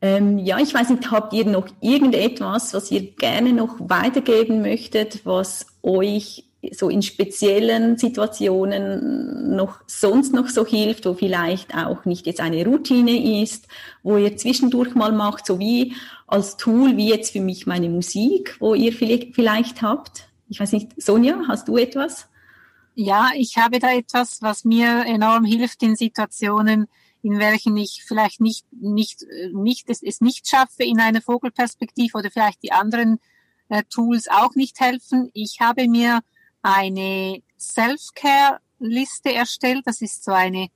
Ähm, 0.00 0.38
ja, 0.38 0.58
ich 0.58 0.74
weiß 0.74 0.90
nicht, 0.90 1.12
habt 1.12 1.32
ihr 1.32 1.46
noch 1.46 1.68
irgendetwas, 1.80 2.74
was 2.74 2.90
ihr 2.90 3.12
gerne 3.12 3.52
noch 3.52 3.76
weitergeben 3.78 4.62
möchtet, 4.62 5.24
was 5.24 5.66
euch 5.84 6.49
so 6.72 6.90
in 6.90 7.02
speziellen 7.02 7.96
Situationen 7.96 9.56
noch 9.56 9.80
sonst 9.86 10.34
noch 10.34 10.48
so 10.48 10.66
hilft, 10.66 11.06
wo 11.06 11.14
vielleicht 11.14 11.74
auch 11.74 12.04
nicht 12.04 12.26
jetzt 12.26 12.40
eine 12.40 12.64
Routine 12.64 13.42
ist, 13.42 13.66
wo 14.02 14.18
ihr 14.18 14.36
zwischendurch 14.36 14.94
mal 14.94 15.12
macht, 15.12 15.46
so 15.46 15.58
wie 15.58 15.94
als 16.26 16.56
Tool, 16.56 16.96
wie 16.96 17.08
jetzt 17.08 17.32
für 17.32 17.40
mich 17.40 17.66
meine 17.66 17.88
Musik, 17.88 18.56
wo 18.60 18.74
ihr 18.74 18.92
vielleicht, 18.92 19.82
habt? 19.82 20.28
Ich 20.48 20.60
weiß 20.60 20.72
nicht, 20.72 21.00
Sonja, 21.00 21.40
hast 21.48 21.68
du 21.68 21.76
etwas? 21.76 22.28
Ja, 22.94 23.30
ich 23.34 23.56
habe 23.56 23.78
da 23.78 23.92
etwas, 23.92 24.42
was 24.42 24.64
mir 24.64 25.04
enorm 25.06 25.44
hilft 25.44 25.82
in 25.82 25.96
Situationen, 25.96 26.88
in 27.22 27.38
welchen 27.38 27.76
ich 27.76 28.04
vielleicht 28.06 28.40
nicht, 28.40 28.66
nicht, 28.72 29.24
nicht, 29.52 29.88
es, 29.88 30.02
es 30.02 30.20
nicht 30.20 30.48
schaffe 30.48 30.84
in 30.84 31.00
einer 31.00 31.22
Vogelperspektive 31.22 32.18
oder 32.18 32.30
vielleicht 32.30 32.62
die 32.62 32.72
anderen 32.72 33.18
äh, 33.68 33.82
Tools 33.88 34.28
auch 34.28 34.54
nicht 34.54 34.80
helfen. 34.80 35.30
Ich 35.32 35.58
habe 35.60 35.88
mir 35.88 36.20
eine 36.62 37.42
Self-Care-Liste 37.58 39.32
erstellt. 39.32 39.82
Das 39.86 40.00
ist 40.00 40.24
so 40.24 40.32
eine 40.32 40.68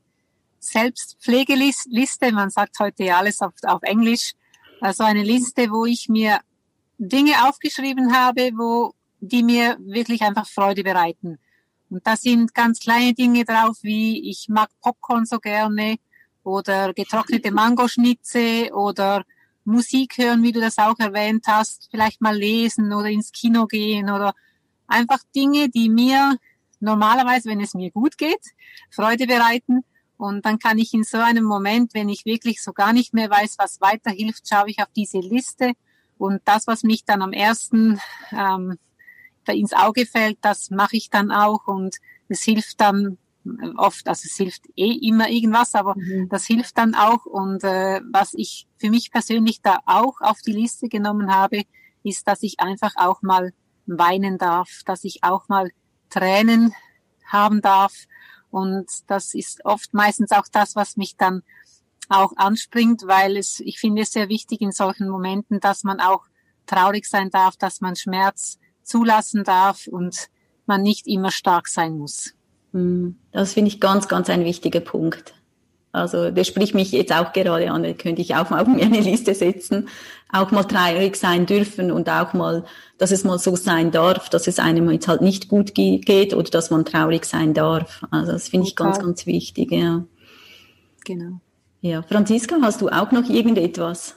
Selbstpflegeliste. 0.58 2.32
Man 2.32 2.50
sagt 2.50 2.78
heute 2.80 3.04
ja 3.04 3.18
alles 3.18 3.40
auf, 3.40 3.52
auf 3.62 3.82
Englisch. 3.82 4.32
Also 4.80 5.04
eine 5.04 5.22
Liste, 5.22 5.70
wo 5.70 5.86
ich 5.86 6.08
mir 6.08 6.40
Dinge 6.98 7.48
aufgeschrieben 7.48 8.14
habe, 8.14 8.50
wo 8.54 8.94
die 9.20 9.42
mir 9.42 9.76
wirklich 9.80 10.22
einfach 10.22 10.46
Freude 10.46 10.82
bereiten. 10.82 11.38
Und 11.90 12.06
da 12.06 12.16
sind 12.16 12.54
ganz 12.54 12.80
kleine 12.80 13.14
Dinge 13.14 13.44
drauf, 13.44 13.78
wie 13.82 14.28
ich 14.28 14.48
mag 14.48 14.68
Popcorn 14.80 15.26
so 15.26 15.38
gerne 15.38 15.96
oder 16.42 16.92
getrocknete 16.92 17.50
Mangoschnitze 17.52 18.70
oder 18.72 19.24
Musik 19.64 20.18
hören, 20.18 20.42
wie 20.42 20.52
du 20.52 20.60
das 20.60 20.78
auch 20.78 20.98
erwähnt 20.98 21.44
hast, 21.46 21.88
vielleicht 21.90 22.20
mal 22.20 22.36
lesen 22.36 22.92
oder 22.92 23.08
ins 23.08 23.32
Kino 23.32 23.66
gehen 23.66 24.10
oder 24.10 24.34
einfach 24.86 25.20
Dinge, 25.34 25.68
die 25.68 25.88
mir 25.88 26.36
normalerweise, 26.80 27.48
wenn 27.48 27.60
es 27.60 27.74
mir 27.74 27.90
gut 27.90 28.18
geht, 28.18 28.40
Freude 28.90 29.26
bereiten. 29.26 29.84
Und 30.16 30.46
dann 30.46 30.58
kann 30.58 30.78
ich 30.78 30.94
in 30.94 31.04
so 31.04 31.18
einem 31.18 31.44
Moment, 31.44 31.94
wenn 31.94 32.08
ich 32.08 32.24
wirklich 32.24 32.62
so 32.62 32.72
gar 32.72 32.92
nicht 32.92 33.14
mehr 33.14 33.30
weiß, 33.30 33.56
was 33.58 33.80
weiterhilft, 33.80 34.48
schaue 34.48 34.70
ich 34.70 34.78
auf 34.78 34.88
diese 34.94 35.18
Liste 35.18 35.72
und 36.18 36.40
das, 36.44 36.66
was 36.66 36.84
mich 36.84 37.04
dann 37.04 37.22
am 37.22 37.32
ersten 37.32 38.00
ähm, 38.32 38.78
ins 39.48 39.72
Auge 39.72 40.06
fällt, 40.06 40.38
das 40.40 40.70
mache 40.70 40.96
ich 40.96 41.10
dann 41.10 41.32
auch 41.32 41.66
und 41.66 41.96
es 42.28 42.42
hilft 42.42 42.80
dann 42.80 43.18
oft, 43.76 44.08
also 44.08 44.22
es 44.24 44.36
hilft 44.36 44.62
eh 44.76 44.92
immer 45.06 45.28
irgendwas, 45.28 45.74
aber 45.74 45.94
mhm. 45.96 46.28
das 46.30 46.46
hilft 46.46 46.78
dann 46.78 46.94
auch. 46.94 47.26
Und 47.26 47.62
äh, 47.64 48.00
was 48.10 48.32
ich 48.34 48.66
für 48.78 48.90
mich 48.90 49.10
persönlich 49.10 49.60
da 49.60 49.80
auch 49.86 50.20
auf 50.20 50.40
die 50.40 50.52
Liste 50.52 50.88
genommen 50.88 51.34
habe, 51.34 51.62
ist, 52.02 52.26
dass 52.26 52.42
ich 52.42 52.60
einfach 52.60 52.94
auch 52.96 53.22
mal 53.22 53.52
weinen 53.86 54.38
darf, 54.38 54.82
dass 54.84 55.04
ich 55.04 55.22
auch 55.22 55.48
mal 55.48 55.70
Tränen 56.10 56.74
haben 57.26 57.60
darf. 57.60 57.92
Und 58.50 58.86
das 59.08 59.34
ist 59.34 59.64
oft 59.64 59.92
meistens 59.94 60.30
auch 60.30 60.46
das, 60.50 60.76
was 60.76 60.96
mich 60.96 61.16
dann 61.16 61.42
auch 62.08 62.32
anspringt, 62.36 63.02
weil 63.06 63.36
es, 63.36 63.60
ich 63.60 63.78
finde 63.78 64.02
es 64.02 64.12
sehr 64.12 64.28
wichtig 64.28 64.60
in 64.60 64.72
solchen 64.72 65.08
Momenten, 65.08 65.60
dass 65.60 65.84
man 65.84 66.00
auch 66.00 66.24
traurig 66.66 67.06
sein 67.06 67.30
darf, 67.30 67.56
dass 67.56 67.80
man 67.80 67.96
Schmerz 67.96 68.58
zulassen 68.82 69.44
darf 69.44 69.86
und 69.86 70.28
man 70.66 70.82
nicht 70.82 71.06
immer 71.06 71.30
stark 71.30 71.68
sein 71.68 71.98
muss. 71.98 72.34
Hm, 72.72 73.16
das 73.32 73.54
finde 73.54 73.68
ich 73.68 73.80
ganz, 73.80 74.08
ganz 74.08 74.30
ein 74.30 74.44
wichtiger 74.44 74.80
Punkt. 74.80 75.34
Also 75.92 76.32
der 76.32 76.42
spricht 76.42 76.74
mich 76.74 76.90
jetzt 76.90 77.12
auch 77.12 77.32
gerade 77.32 77.70
an, 77.70 77.84
da 77.84 77.92
könnte 77.92 78.20
ich 78.20 78.34
auch 78.34 78.50
mal 78.50 78.62
auf 78.62 78.68
meine 78.68 79.00
Liste 79.00 79.34
setzen, 79.34 79.88
auch 80.34 80.50
mal 80.50 80.64
traurig 80.64 81.16
sein 81.16 81.46
dürfen 81.46 81.90
und 81.90 82.08
auch 82.08 82.32
mal, 82.34 82.64
dass 82.98 83.10
es 83.10 83.24
mal 83.24 83.38
so 83.38 83.56
sein 83.56 83.90
darf, 83.90 84.28
dass 84.28 84.46
es 84.46 84.58
einem 84.58 84.90
jetzt 84.90 85.08
halt 85.08 85.20
nicht 85.20 85.48
gut 85.48 85.74
geht 85.74 86.34
oder 86.34 86.50
dass 86.50 86.70
man 86.70 86.84
traurig 86.84 87.24
sein 87.24 87.54
darf. 87.54 88.02
Also 88.10 88.32
das 88.32 88.48
finde 88.48 88.66
ich 88.66 88.76
ganz, 88.76 88.98
ganz 88.98 89.26
wichtig, 89.26 89.70
ja. 89.72 90.04
Genau. 91.04 91.40
Ja, 91.80 92.02
Franziska, 92.02 92.56
hast 92.62 92.80
du 92.80 92.88
auch 92.88 93.12
noch 93.12 93.28
irgendetwas? 93.28 94.16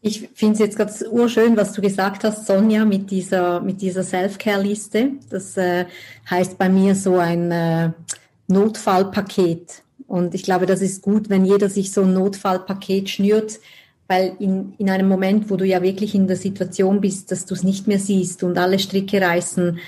Ich 0.00 0.30
finde 0.34 0.52
es 0.54 0.58
jetzt 0.60 0.78
ganz 0.78 1.04
urschön, 1.10 1.56
was 1.56 1.72
du 1.72 1.82
gesagt 1.82 2.22
hast, 2.22 2.46
Sonja, 2.46 2.84
mit 2.84 3.10
dieser, 3.10 3.60
mit 3.60 3.82
dieser 3.82 4.04
Self-Care-Liste. 4.04 5.14
Das 5.28 5.56
äh, 5.56 5.86
heißt 6.30 6.56
bei 6.56 6.68
mir 6.68 6.94
so 6.94 7.18
ein 7.18 7.50
äh, 7.50 7.90
Notfallpaket. 8.46 9.82
Und 10.06 10.34
ich 10.34 10.44
glaube, 10.44 10.66
das 10.66 10.80
ist 10.80 11.02
gut, 11.02 11.28
wenn 11.28 11.44
jeder 11.44 11.68
sich 11.68 11.92
so 11.92 12.02
ein 12.02 12.14
Notfallpaket 12.14 13.10
schnürt, 13.10 13.58
weil 14.08 14.32
in, 14.38 14.72
in 14.78 14.88
einem 14.90 15.06
Moment, 15.06 15.50
wo 15.50 15.56
du 15.56 15.66
ja 15.66 15.82
wirklich 15.82 16.14
in 16.14 16.26
der 16.26 16.36
Situation 16.36 17.00
bist, 17.00 17.30
dass 17.30 17.44
du 17.44 17.54
es 17.54 17.62
nicht 17.62 17.86
mehr 17.86 17.98
siehst 17.98 18.42
und 18.42 18.56
alle 18.58 18.78
Stricke 18.78 19.20
reißen, 19.20 19.78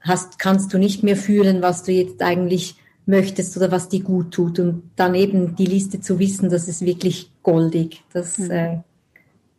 hast, 0.00 0.38
kannst 0.38 0.72
du 0.72 0.78
nicht 0.78 1.02
mehr 1.02 1.16
fühlen, 1.16 1.62
was 1.62 1.82
du 1.82 1.92
jetzt 1.92 2.22
eigentlich 2.22 2.76
möchtest 3.06 3.56
oder 3.56 3.70
was 3.72 3.88
dir 3.88 4.02
gut 4.02 4.32
tut. 4.32 4.58
Und 4.58 4.82
dann 4.96 5.14
eben 5.14 5.56
die 5.56 5.66
Liste 5.66 6.00
zu 6.00 6.18
wissen, 6.18 6.50
das 6.50 6.68
ist 6.68 6.84
wirklich 6.84 7.30
goldig. 7.42 8.02
Das 8.12 8.38
mhm. 8.38 8.50
äh, 8.50 8.78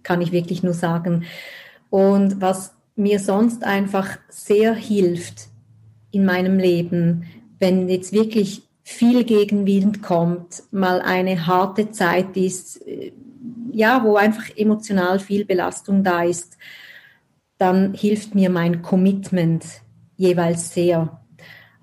kann 0.03 0.21
ich 0.21 0.31
wirklich 0.31 0.61
nur 0.61 0.73
sagen. 0.73 1.25
Und 1.89 2.41
was 2.41 2.73
mir 2.95 3.19
sonst 3.19 3.63
einfach 3.63 4.19
sehr 4.29 4.73
hilft 4.75 5.47
in 6.11 6.25
meinem 6.25 6.59
Leben, 6.59 7.25
wenn 7.59 7.89
jetzt 7.89 8.13
wirklich 8.13 8.63
viel 8.83 9.23
Gegenwind 9.23 10.01
kommt, 10.01 10.63
mal 10.71 11.01
eine 11.01 11.47
harte 11.47 11.91
Zeit 11.91 12.35
ist, 12.35 12.85
äh, 12.87 13.11
ja, 13.73 14.03
wo 14.03 14.15
einfach 14.15 14.49
emotional 14.55 15.19
viel 15.19 15.45
Belastung 15.45 16.03
da 16.03 16.23
ist, 16.23 16.57
dann 17.57 17.93
hilft 17.93 18.35
mir 18.35 18.49
mein 18.49 18.81
Commitment 18.81 19.65
jeweils 20.17 20.73
sehr. 20.73 21.21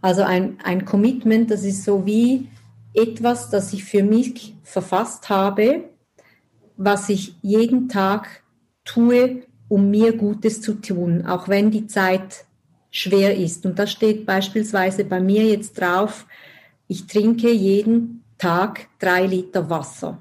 Also 0.00 0.22
ein, 0.22 0.58
ein 0.62 0.84
Commitment, 0.84 1.50
das 1.50 1.64
ist 1.64 1.84
so 1.84 2.06
wie 2.06 2.48
etwas, 2.94 3.50
das 3.50 3.72
ich 3.72 3.84
für 3.84 4.02
mich 4.02 4.54
verfasst 4.62 5.28
habe, 5.28 5.84
was 6.76 7.08
ich 7.08 7.34
jeden 7.42 7.88
Tag 7.88 8.42
tue, 8.84 9.42
um 9.68 9.90
mir 9.90 10.16
Gutes 10.16 10.60
zu 10.60 10.74
tun, 10.74 11.26
auch 11.26 11.48
wenn 11.48 11.70
die 11.70 11.86
Zeit 11.86 12.44
schwer 12.90 13.36
ist. 13.36 13.66
Und 13.66 13.78
da 13.78 13.86
steht 13.86 14.24
beispielsweise 14.24 15.04
bei 15.04 15.20
mir 15.20 15.44
jetzt 15.44 15.78
drauf, 15.80 16.26
ich 16.86 17.06
trinke 17.06 17.50
jeden 17.52 18.24
Tag 18.38 18.88
drei 18.98 19.26
Liter 19.26 19.68
Wasser. 19.68 20.18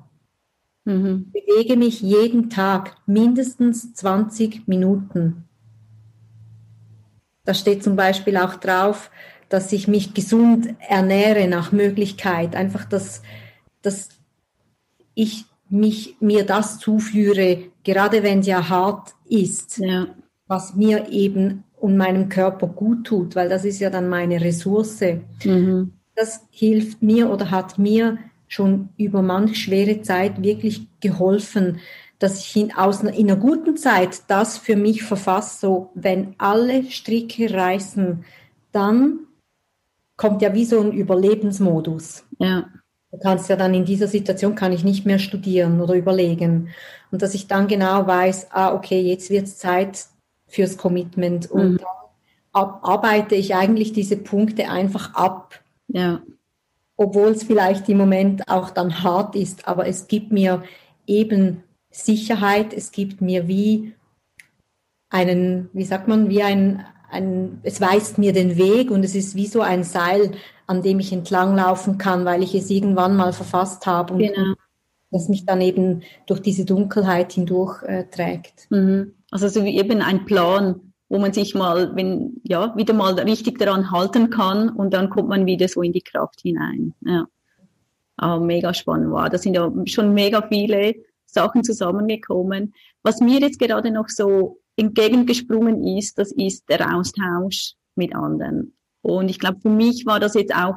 Mhm. 0.87 1.33
Bewege 1.33 1.75
mich 1.75 1.99
jeden 2.01 2.49
Tag 2.49 2.95
mindestens 3.05 3.93
20 3.93 4.69
Minuten. 4.69 5.43
Da 7.43 7.53
steht 7.53 7.83
zum 7.83 7.97
Beispiel 7.97 8.37
auch 8.37 8.55
drauf, 8.55 9.11
dass 9.49 9.73
ich 9.73 9.89
mich 9.89 10.13
gesund 10.13 10.75
ernähre 10.79 11.49
nach 11.49 11.73
Möglichkeit. 11.73 12.55
Einfach, 12.55 12.85
dass, 12.85 13.21
dass 13.81 14.09
ich 15.13 15.43
mich, 15.69 16.15
mir 16.21 16.45
das 16.45 16.79
zuführe, 16.79 17.65
gerade 17.83 18.23
wenn 18.23 18.39
es 18.39 18.47
ja 18.47 18.69
hart 18.69 19.13
ist, 19.25 19.79
ja. 19.79 20.07
was 20.47 20.75
mir 20.75 21.09
eben 21.09 21.65
und 21.81 21.97
meinem 21.97 22.29
Körper 22.29 22.67
gut 22.67 23.05
tut, 23.07 23.35
weil 23.35 23.49
das 23.49 23.65
ist 23.65 23.79
ja 23.79 23.89
dann 23.89 24.07
meine 24.07 24.39
Ressource. 24.39 25.01
Mhm. 25.43 25.91
Das 26.15 26.45
hilft 26.49 27.01
mir 27.01 27.29
oder 27.29 27.51
hat 27.51 27.77
mir 27.77 28.17
schon 28.47 28.89
über 28.97 29.21
manch 29.21 29.61
schwere 29.61 30.01
Zeit 30.01 30.41
wirklich 30.41 30.87
geholfen, 30.99 31.79
dass 32.19 32.39
ich 32.39 32.55
in, 32.55 32.73
aus, 32.73 33.03
in 33.03 33.29
einer 33.29 33.35
guten 33.35 33.77
Zeit 33.77 34.21
das 34.27 34.57
für 34.57 34.75
mich 34.75 35.03
verfasse, 35.03 35.59
so 35.59 35.91
wenn 35.93 36.35
alle 36.37 36.83
Stricke 36.89 37.53
reißen, 37.53 38.23
dann 38.71 39.19
kommt 40.15 40.41
ja 40.41 40.53
wie 40.53 40.65
so 40.65 40.79
ein 40.79 40.91
Überlebensmodus. 40.91 42.25
Ja. 42.39 42.69
Du 43.11 43.19
kannst 43.19 43.49
ja 43.49 43.55
dann 43.55 43.73
in 43.73 43.85
dieser 43.85 44.07
Situation 44.07 44.55
kann 44.55 44.73
ich 44.73 44.83
nicht 44.83 45.05
mehr 45.05 45.19
studieren 45.19 45.79
oder 45.79 45.93
überlegen. 45.93 46.69
Und 47.11 47.21
dass 47.21 47.35
ich 47.35 47.47
dann 47.47 47.67
genau 47.67 48.05
weiß, 48.05 48.47
ah, 48.51 48.73
okay, 48.73 48.99
jetzt 48.99 49.29
wird 49.29 49.45
es 49.45 49.57
Zeit 49.57 50.07
fürs 50.47 50.77
Commitment. 50.77 51.49
Und 51.49 51.73
mhm. 51.73 51.77
dann 51.77 52.69
arbeite 52.81 53.35
ich 53.35 53.55
eigentlich 53.55 53.93
diese 53.93 54.17
Punkte 54.17 54.69
einfach 54.69 55.13
ab. 55.13 55.61
Ja. 55.87 56.21
Obwohl 56.97 57.29
es 57.29 57.43
vielleicht 57.43 57.87
im 57.89 57.97
Moment 57.97 58.49
auch 58.49 58.71
dann 58.71 59.03
hart 59.03 59.35
ist, 59.35 59.67
aber 59.67 59.87
es 59.87 60.07
gibt 60.07 60.31
mir 60.31 60.63
eben 61.05 61.63
Sicherheit, 61.91 62.73
es 62.73 62.91
gibt 62.91 63.21
mir 63.21 63.47
wie 63.47 63.93
einen, 65.09 65.69
wie 65.73 65.85
sagt 65.85 66.07
man, 66.07 66.29
wie 66.29 66.43
ein, 66.43 66.85
ein, 67.09 67.59
es 67.63 67.79
weist 67.79 68.17
mir 68.17 68.33
den 68.33 68.57
Weg 68.57 68.91
und 68.91 69.05
es 69.05 69.15
ist 69.15 69.35
wie 69.35 69.47
so 69.47 69.61
ein 69.61 69.83
Seil, 69.83 70.31
an 70.65 70.81
dem 70.81 70.99
ich 70.99 71.13
entlanglaufen 71.13 71.97
kann, 71.97 72.25
weil 72.25 72.43
ich 72.43 72.53
es 72.53 72.69
irgendwann 72.69 73.15
mal 73.15 73.31
verfasst 73.31 73.85
habe 73.85 74.13
und 74.13 74.19
genau. 74.19 74.53
das 75.11 75.29
mich 75.29 75.45
dann 75.45 75.61
eben 75.61 76.03
durch 76.25 76.41
diese 76.41 76.65
Dunkelheit 76.65 77.31
hindurch 77.31 77.83
äh, 77.83 78.03
trägt. 78.05 78.69
Mhm. 78.69 79.13
Also 79.31 79.47
so 79.47 79.63
wie 79.63 79.77
eben 79.77 80.01
ein 80.01 80.25
Plan, 80.25 80.86
wo 81.09 81.19
man 81.19 81.33
sich 81.33 81.55
mal, 81.55 81.95
wenn, 81.95 82.41
ja, 82.43 82.75
wieder 82.75 82.93
mal 82.93 83.13
richtig 83.19 83.59
daran 83.59 83.91
halten 83.91 84.29
kann 84.29 84.69
und 84.69 84.93
dann 84.93 85.09
kommt 85.09 85.29
man 85.29 85.45
wieder 85.45 85.67
so 85.67 85.81
in 85.81 85.93
die 85.93 86.01
Kraft 86.01 86.41
hinein. 86.41 86.93
Ja. 87.01 87.27
Ah, 88.17 88.39
mega 88.39 88.73
spannend 88.73 89.11
war. 89.11 89.25
Wow, 89.25 89.29
da 89.29 89.37
sind 89.37 89.53
ja 89.53 89.71
schon 89.85 90.13
mega 90.13 90.41
viele 90.47 90.95
Sachen 91.25 91.63
zusammengekommen. 91.63 92.73
Was 93.03 93.21
mir 93.21 93.39
jetzt 93.39 93.59
gerade 93.59 93.91
noch 93.91 94.09
so 94.09 94.59
entgegengesprungen 94.75 95.83
ist, 95.97 96.17
das 96.17 96.31
ist 96.31 96.67
der 96.69 96.95
Austausch 96.95 97.73
mit 97.95 98.15
anderen. 98.15 98.73
Und 99.01 99.29
ich 99.29 99.39
glaube, 99.39 99.59
für 99.61 99.69
mich 99.69 100.05
war 100.05 100.19
das 100.19 100.33
jetzt 100.33 100.53
auch 100.53 100.75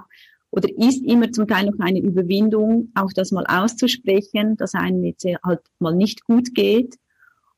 oder 0.50 0.68
ist 0.76 1.04
immer 1.04 1.30
zum 1.30 1.46
Teil 1.46 1.66
noch 1.66 1.78
eine 1.78 2.00
Überwindung, 2.00 2.90
auch 2.94 3.12
das 3.14 3.30
mal 3.30 3.46
auszusprechen, 3.46 4.56
dass 4.56 4.74
einem 4.74 5.04
jetzt 5.04 5.24
halt 5.44 5.60
mal 5.78 5.94
nicht 5.94 6.24
gut 6.24 6.54
geht 6.54 6.96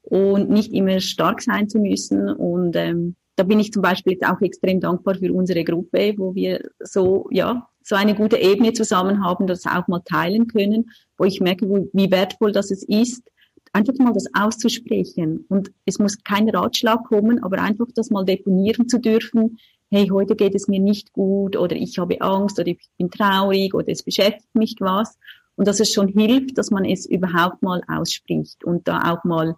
und 0.02 0.50
nicht 0.50 0.72
immer 0.72 1.00
stark 1.00 1.42
sein 1.42 1.68
zu 1.68 1.78
müssen. 1.78 2.28
Und 2.28 2.76
ähm, 2.76 3.16
da 3.36 3.44
bin 3.44 3.60
ich 3.60 3.72
zum 3.72 3.82
Beispiel 3.82 4.14
jetzt 4.14 4.26
auch 4.26 4.40
extrem 4.40 4.80
dankbar 4.80 5.14
für 5.14 5.32
unsere 5.32 5.64
Gruppe, 5.64 6.14
wo 6.16 6.34
wir 6.34 6.68
so, 6.80 7.28
ja, 7.30 7.68
so 7.82 7.96
eine 7.96 8.14
gute 8.14 8.36
Ebene 8.36 8.72
zusammen 8.72 9.24
haben, 9.24 9.46
das 9.46 9.66
auch 9.66 9.88
mal 9.88 10.02
teilen 10.04 10.46
können, 10.46 10.90
wo 11.18 11.24
ich 11.24 11.40
merke, 11.40 11.68
wo, 11.68 11.88
wie 11.92 12.10
wertvoll 12.10 12.52
das 12.52 12.70
ist, 12.70 13.22
einfach 13.72 13.94
mal 13.98 14.12
das 14.12 14.26
auszusprechen. 14.34 15.44
Und 15.48 15.72
es 15.86 15.98
muss 15.98 16.22
kein 16.22 16.48
Ratschlag 16.48 17.04
kommen, 17.04 17.42
aber 17.42 17.58
einfach 17.58 17.86
das 17.94 18.10
mal 18.10 18.24
deponieren 18.24 18.88
zu 18.88 18.98
dürfen. 18.98 19.58
Hey, 19.90 20.08
heute 20.08 20.36
geht 20.36 20.54
es 20.54 20.68
mir 20.68 20.80
nicht 20.80 21.12
gut 21.12 21.56
oder 21.56 21.76
ich 21.76 21.98
habe 21.98 22.20
Angst 22.20 22.58
oder 22.58 22.68
ich 22.68 22.88
bin 22.98 23.10
traurig 23.10 23.74
oder 23.74 23.88
es 23.88 24.02
beschäftigt 24.02 24.54
mich 24.54 24.76
was. 24.80 25.18
Und 25.54 25.68
dass 25.68 25.80
es 25.80 25.92
schon 25.92 26.08
hilft, 26.08 26.56
dass 26.56 26.70
man 26.70 26.84
es 26.84 27.04
überhaupt 27.04 27.62
mal 27.62 27.82
ausspricht 27.86 28.64
und 28.64 28.88
da 28.88 29.12
auch 29.12 29.24
mal 29.24 29.54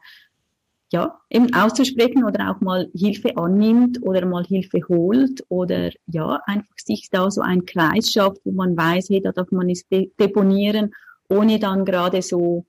ja, 0.93 1.19
eben 1.31 1.53
auszusprechen 1.55 2.25
oder 2.25 2.51
auch 2.51 2.61
mal 2.61 2.89
Hilfe 2.95 3.37
annimmt 3.37 4.03
oder 4.03 4.27
mal 4.27 4.45
Hilfe 4.45 4.81
holt 4.89 5.45
oder 5.49 5.91
ja, 6.07 6.41
einfach 6.47 6.77
sich 6.77 7.09
da 7.11 7.31
so 7.31 7.41
einen 7.41 7.67
Kreis 7.67 8.13
schafft, 8.13 8.41
wo 8.45 8.53
man 8.53 8.77
weiß, 8.77 9.09
hey, 9.11 9.21
da 9.21 9.33
darf 9.33 9.51
man 9.51 9.71
es 9.71 9.85
deponieren, 9.89 10.95
ohne 11.29 11.59
dann 11.59 11.85
gerade 11.85 12.23
so, 12.23 12.65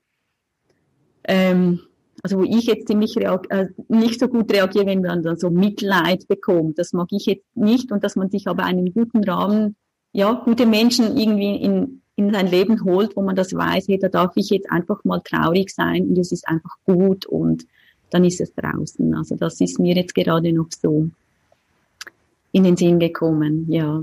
ähm, 1.24 1.80
also 2.22 2.38
wo 2.38 2.44
ich 2.44 2.64
jetzt 2.64 2.88
ziemlich 2.88 3.16
äh, 3.16 3.66
nicht 3.88 4.18
so 4.18 4.28
gut 4.28 4.52
reagiere, 4.52 4.86
wenn 4.86 5.02
man 5.02 5.22
dann 5.22 5.36
so 5.36 5.50
Mitleid 5.50 6.26
bekommt. 6.26 6.78
Das 6.78 6.92
mag 6.92 7.08
ich 7.10 7.26
jetzt 7.26 7.46
nicht 7.54 7.92
und 7.92 8.02
dass 8.02 8.16
man 8.16 8.30
sich 8.30 8.48
aber 8.48 8.64
einen 8.64 8.92
guten 8.92 9.22
Rahmen, 9.22 9.76
ja, 10.12 10.32
gute 10.32 10.66
Menschen 10.66 11.16
irgendwie 11.16 11.56
in, 11.56 12.02
in 12.16 12.32
sein 12.32 12.48
Leben 12.48 12.82
holt, 12.82 13.14
wo 13.16 13.22
man 13.22 13.36
das 13.36 13.54
weiß, 13.54 13.86
hey, 13.88 13.98
da 13.98 14.08
darf 14.08 14.32
ich 14.36 14.48
jetzt 14.50 14.70
einfach 14.70 15.04
mal 15.04 15.20
traurig 15.20 15.72
sein 15.72 16.08
und 16.08 16.18
es 16.18 16.32
ist 16.32 16.48
einfach 16.48 16.74
gut 16.84 17.26
und 17.26 17.66
dann 18.10 18.24
ist 18.24 18.40
es 18.40 18.54
draußen. 18.54 19.14
Also 19.14 19.36
das 19.36 19.60
ist 19.60 19.78
mir 19.78 19.94
jetzt 19.94 20.14
gerade 20.14 20.52
noch 20.52 20.68
so 20.70 21.08
in 22.52 22.64
den 22.64 22.76
Sinn 22.76 22.98
gekommen, 22.98 23.66
ja. 23.70 24.02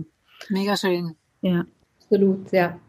Mega 0.50 0.76
schön. 0.76 1.16
Ja. 1.42 1.66
Absolut, 2.02 2.52
ja. 2.52 2.80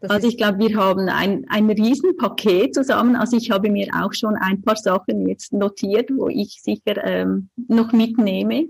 Das 0.00 0.10
also 0.10 0.28
ich 0.28 0.36
glaube, 0.36 0.58
wir 0.58 0.76
haben 0.76 1.08
ein, 1.08 1.44
ein 1.48 1.70
Riesenpaket 1.70 2.74
zusammen. 2.74 3.16
Also 3.16 3.36
ich 3.36 3.50
habe 3.50 3.70
mir 3.70 3.88
auch 3.94 4.14
schon 4.14 4.34
ein 4.34 4.62
paar 4.62 4.76
Sachen 4.76 5.28
jetzt 5.28 5.52
notiert, 5.52 6.10
wo 6.10 6.28
ich 6.28 6.60
sicher 6.62 7.04
ähm, 7.04 7.50
noch 7.68 7.92
mitnehme. 7.92 8.68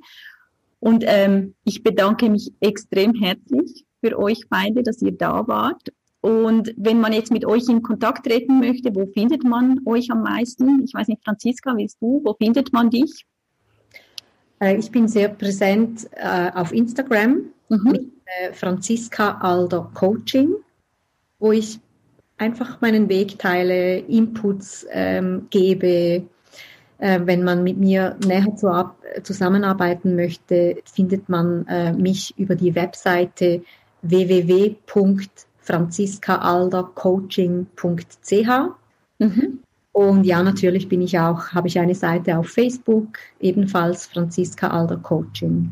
Und 0.80 1.04
ähm, 1.06 1.54
ich 1.64 1.82
bedanke 1.82 2.28
mich 2.30 2.52
extrem 2.60 3.14
herzlich 3.14 3.84
für 4.02 4.18
euch 4.18 4.48
beide, 4.48 4.82
dass 4.82 5.02
ihr 5.02 5.12
da 5.12 5.46
wart. 5.46 5.92
Und 6.20 6.74
wenn 6.76 7.00
man 7.00 7.12
jetzt 7.12 7.32
mit 7.32 7.46
euch 7.46 7.68
in 7.68 7.82
Kontakt 7.82 8.26
treten 8.26 8.60
möchte, 8.60 8.94
wo 8.94 9.06
findet 9.06 9.42
man 9.42 9.80
euch 9.86 10.10
am 10.10 10.22
meisten? 10.22 10.82
Ich 10.84 10.92
weiß 10.92 11.08
nicht, 11.08 11.24
Franziska, 11.24 11.74
willst 11.76 11.96
du? 12.00 12.20
Wo 12.24 12.34
findet 12.34 12.72
man 12.72 12.90
dich? 12.90 13.24
Äh, 14.60 14.76
ich 14.76 14.90
bin 14.90 15.08
sehr 15.08 15.30
präsent 15.30 16.08
äh, 16.12 16.50
auf 16.54 16.72
Instagram 16.72 17.44
mhm. 17.68 17.90
mit 17.90 18.02
äh, 18.26 18.52
Franziska 18.52 19.38
Alder 19.38 19.90
Coaching, 19.94 20.54
wo 21.38 21.52
ich 21.52 21.80
einfach 22.36 22.80
meinen 22.80 23.08
Weg 23.08 23.38
teile, 23.38 23.98
Inputs 23.98 24.86
ähm, 24.90 25.46
gebe. 25.48 26.24
Äh, 26.98 27.20
wenn 27.24 27.44
man 27.44 27.64
mit 27.64 27.78
mir 27.78 28.16
näher 28.26 28.54
zu 28.56 28.70
zusammenarbeiten 29.22 30.16
möchte, 30.16 30.76
findet 30.84 31.30
man 31.30 31.64
mich 31.96 32.34
über 32.36 32.54
die 32.54 32.74
Webseite 32.74 33.62
www 34.02 34.76
franziskaaldercoaching.ch. 35.70 38.50
Mhm. 39.18 39.60
Und 39.92 40.24
ja, 40.24 40.42
natürlich 40.42 40.88
bin 40.88 41.02
ich 41.02 41.18
auch, 41.18 41.48
habe 41.48 41.68
ich 41.68 41.78
eine 41.78 41.94
Seite 41.94 42.38
auf 42.38 42.48
Facebook, 42.48 43.18
ebenfalls 43.38 44.06
Franziska 44.06 44.68
Alder 44.68 44.96
Coaching. 44.96 45.70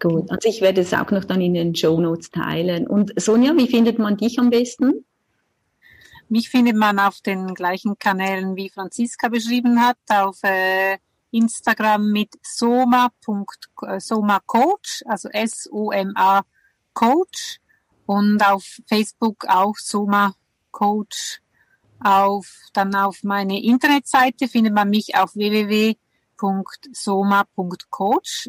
Gut, 0.00 0.30
also 0.30 0.48
ich 0.48 0.60
werde 0.60 0.80
es 0.80 0.94
auch 0.94 1.10
noch 1.10 1.24
dann 1.24 1.40
in 1.40 1.54
den 1.54 1.74
Show 1.74 2.00
Notes 2.00 2.30
teilen. 2.30 2.86
Und 2.86 3.12
Sonja, 3.20 3.56
wie 3.56 3.66
findet 3.66 3.98
man 3.98 4.16
dich 4.16 4.38
am 4.38 4.50
besten? 4.50 5.04
Mich 6.28 6.50
findet 6.50 6.76
man 6.76 7.00
auf 7.00 7.20
den 7.20 7.52
gleichen 7.54 7.98
Kanälen, 7.98 8.54
wie 8.54 8.70
Franziska 8.70 9.28
beschrieben 9.28 9.80
hat, 9.80 9.96
auf 10.08 10.38
äh, 10.42 10.98
Instagram 11.30 12.12
mit 12.12 12.34
soma. 12.42 13.08
Äh, 13.82 13.98
soma 13.98 14.38
Coach, 14.46 15.02
also 15.06 15.28
S-O-M-A 15.30 16.42
Coach 16.92 17.58
und 18.08 18.42
auf 18.42 18.64
Facebook 18.88 19.44
auch 19.46 19.76
Soma 19.76 20.34
Coach. 20.70 21.40
Auf, 22.00 22.46
dann 22.72 22.94
auf 22.94 23.22
meine 23.24 23.60
Internetseite 23.62 24.48
findet 24.48 24.72
man 24.72 24.88
mich 24.88 25.16
auf 25.16 25.34
www.soma.coach 25.34 25.98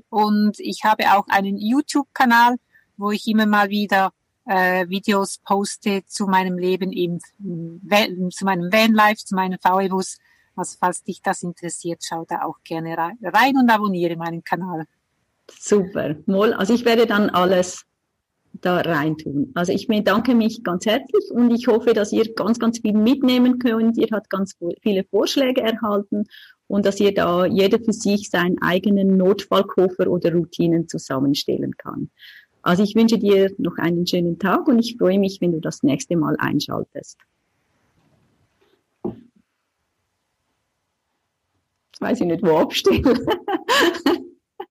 und 0.10 0.60
ich 0.60 0.84
habe 0.84 1.12
auch 1.14 1.28
einen 1.28 1.58
YouTube-Kanal, 1.58 2.58
wo 2.96 3.10
ich 3.12 3.28
immer 3.28 3.48
mal 3.48 3.70
wieder 3.70 4.14
äh, 4.46 4.88
Videos 4.88 5.40
poste 5.40 6.06
zu 6.06 6.28
meinem 6.28 6.58
Leben 6.60 6.94
im, 6.94 7.20
zu 8.32 8.46
meinem 8.46 8.72
Vanlife, 8.72 9.26
zu 9.26 9.36
meinem 9.36 9.58
VW-Bus. 9.60 10.20
Also 10.56 10.78
falls 10.80 11.04
dich 11.04 11.22
das 11.22 11.42
interessiert, 11.42 12.04
schau 12.08 12.24
da 12.26 12.44
auch 12.44 12.60
gerne 12.64 12.96
rein 12.98 13.58
und 13.58 13.70
abonniere 13.70 14.16
meinen 14.16 14.44
Kanal. 14.44 14.86
Super, 15.60 16.16
Moll. 16.28 16.54
Also 16.54 16.76
ich 16.76 16.86
werde 16.86 17.08
dann 17.08 17.32
alles 17.32 17.89
da 18.54 18.78
reintun. 18.78 19.52
Also 19.54 19.72
ich 19.72 19.88
bedanke 19.88 20.36
mich 20.36 20.64
ganz 20.64 20.86
herzlich 20.86 21.32
und 21.32 21.52
ich 21.52 21.68
hoffe, 21.68 21.94
dass 21.94 22.12
ihr 22.12 22.34
ganz, 22.34 22.60
ganz 22.60 22.80
viel 22.80 22.94
mitnehmen 22.94 23.60
könnt. 23.60 23.98
Ihr 23.98 24.08
habt 24.12 24.30
ganz 24.30 24.56
viele 24.82 25.04
Vorschläge 25.06 25.62
erhalten 25.62 26.26
und 26.68 26.86
dass 26.86 27.00
ihr 27.00 27.14
da 27.14 27.46
jeder 27.46 27.80
für 27.80 27.94
sich 27.94 28.30
seinen 28.30 28.62
eigenen 28.62 29.18
Notfallkoffer 29.18 30.08
oder 30.08 30.34
Routinen 30.34 30.88
zusammenstellen 30.88 31.76
kann. 31.78 32.10
Also 32.62 32.84
ich 32.84 32.96
wünsche 32.96 33.18
dir 33.18 33.52
noch 33.58 33.78
einen 33.78 34.06
schönen 34.06 34.38
Tag 34.38 34.68
und 34.68 34.80
ich 34.80 34.98
freue 34.98 35.20
mich, 35.20 35.40
wenn 35.42 35.54
du 35.54 35.60
das 35.60 35.82
nächste 35.82 36.18
Mal 36.18 36.36
einschaltest. 36.40 37.18
Weiß 42.00 42.22
ich 42.22 42.28
nicht, 42.28 42.44
wo 42.44 42.58
abstellen. 42.58 43.04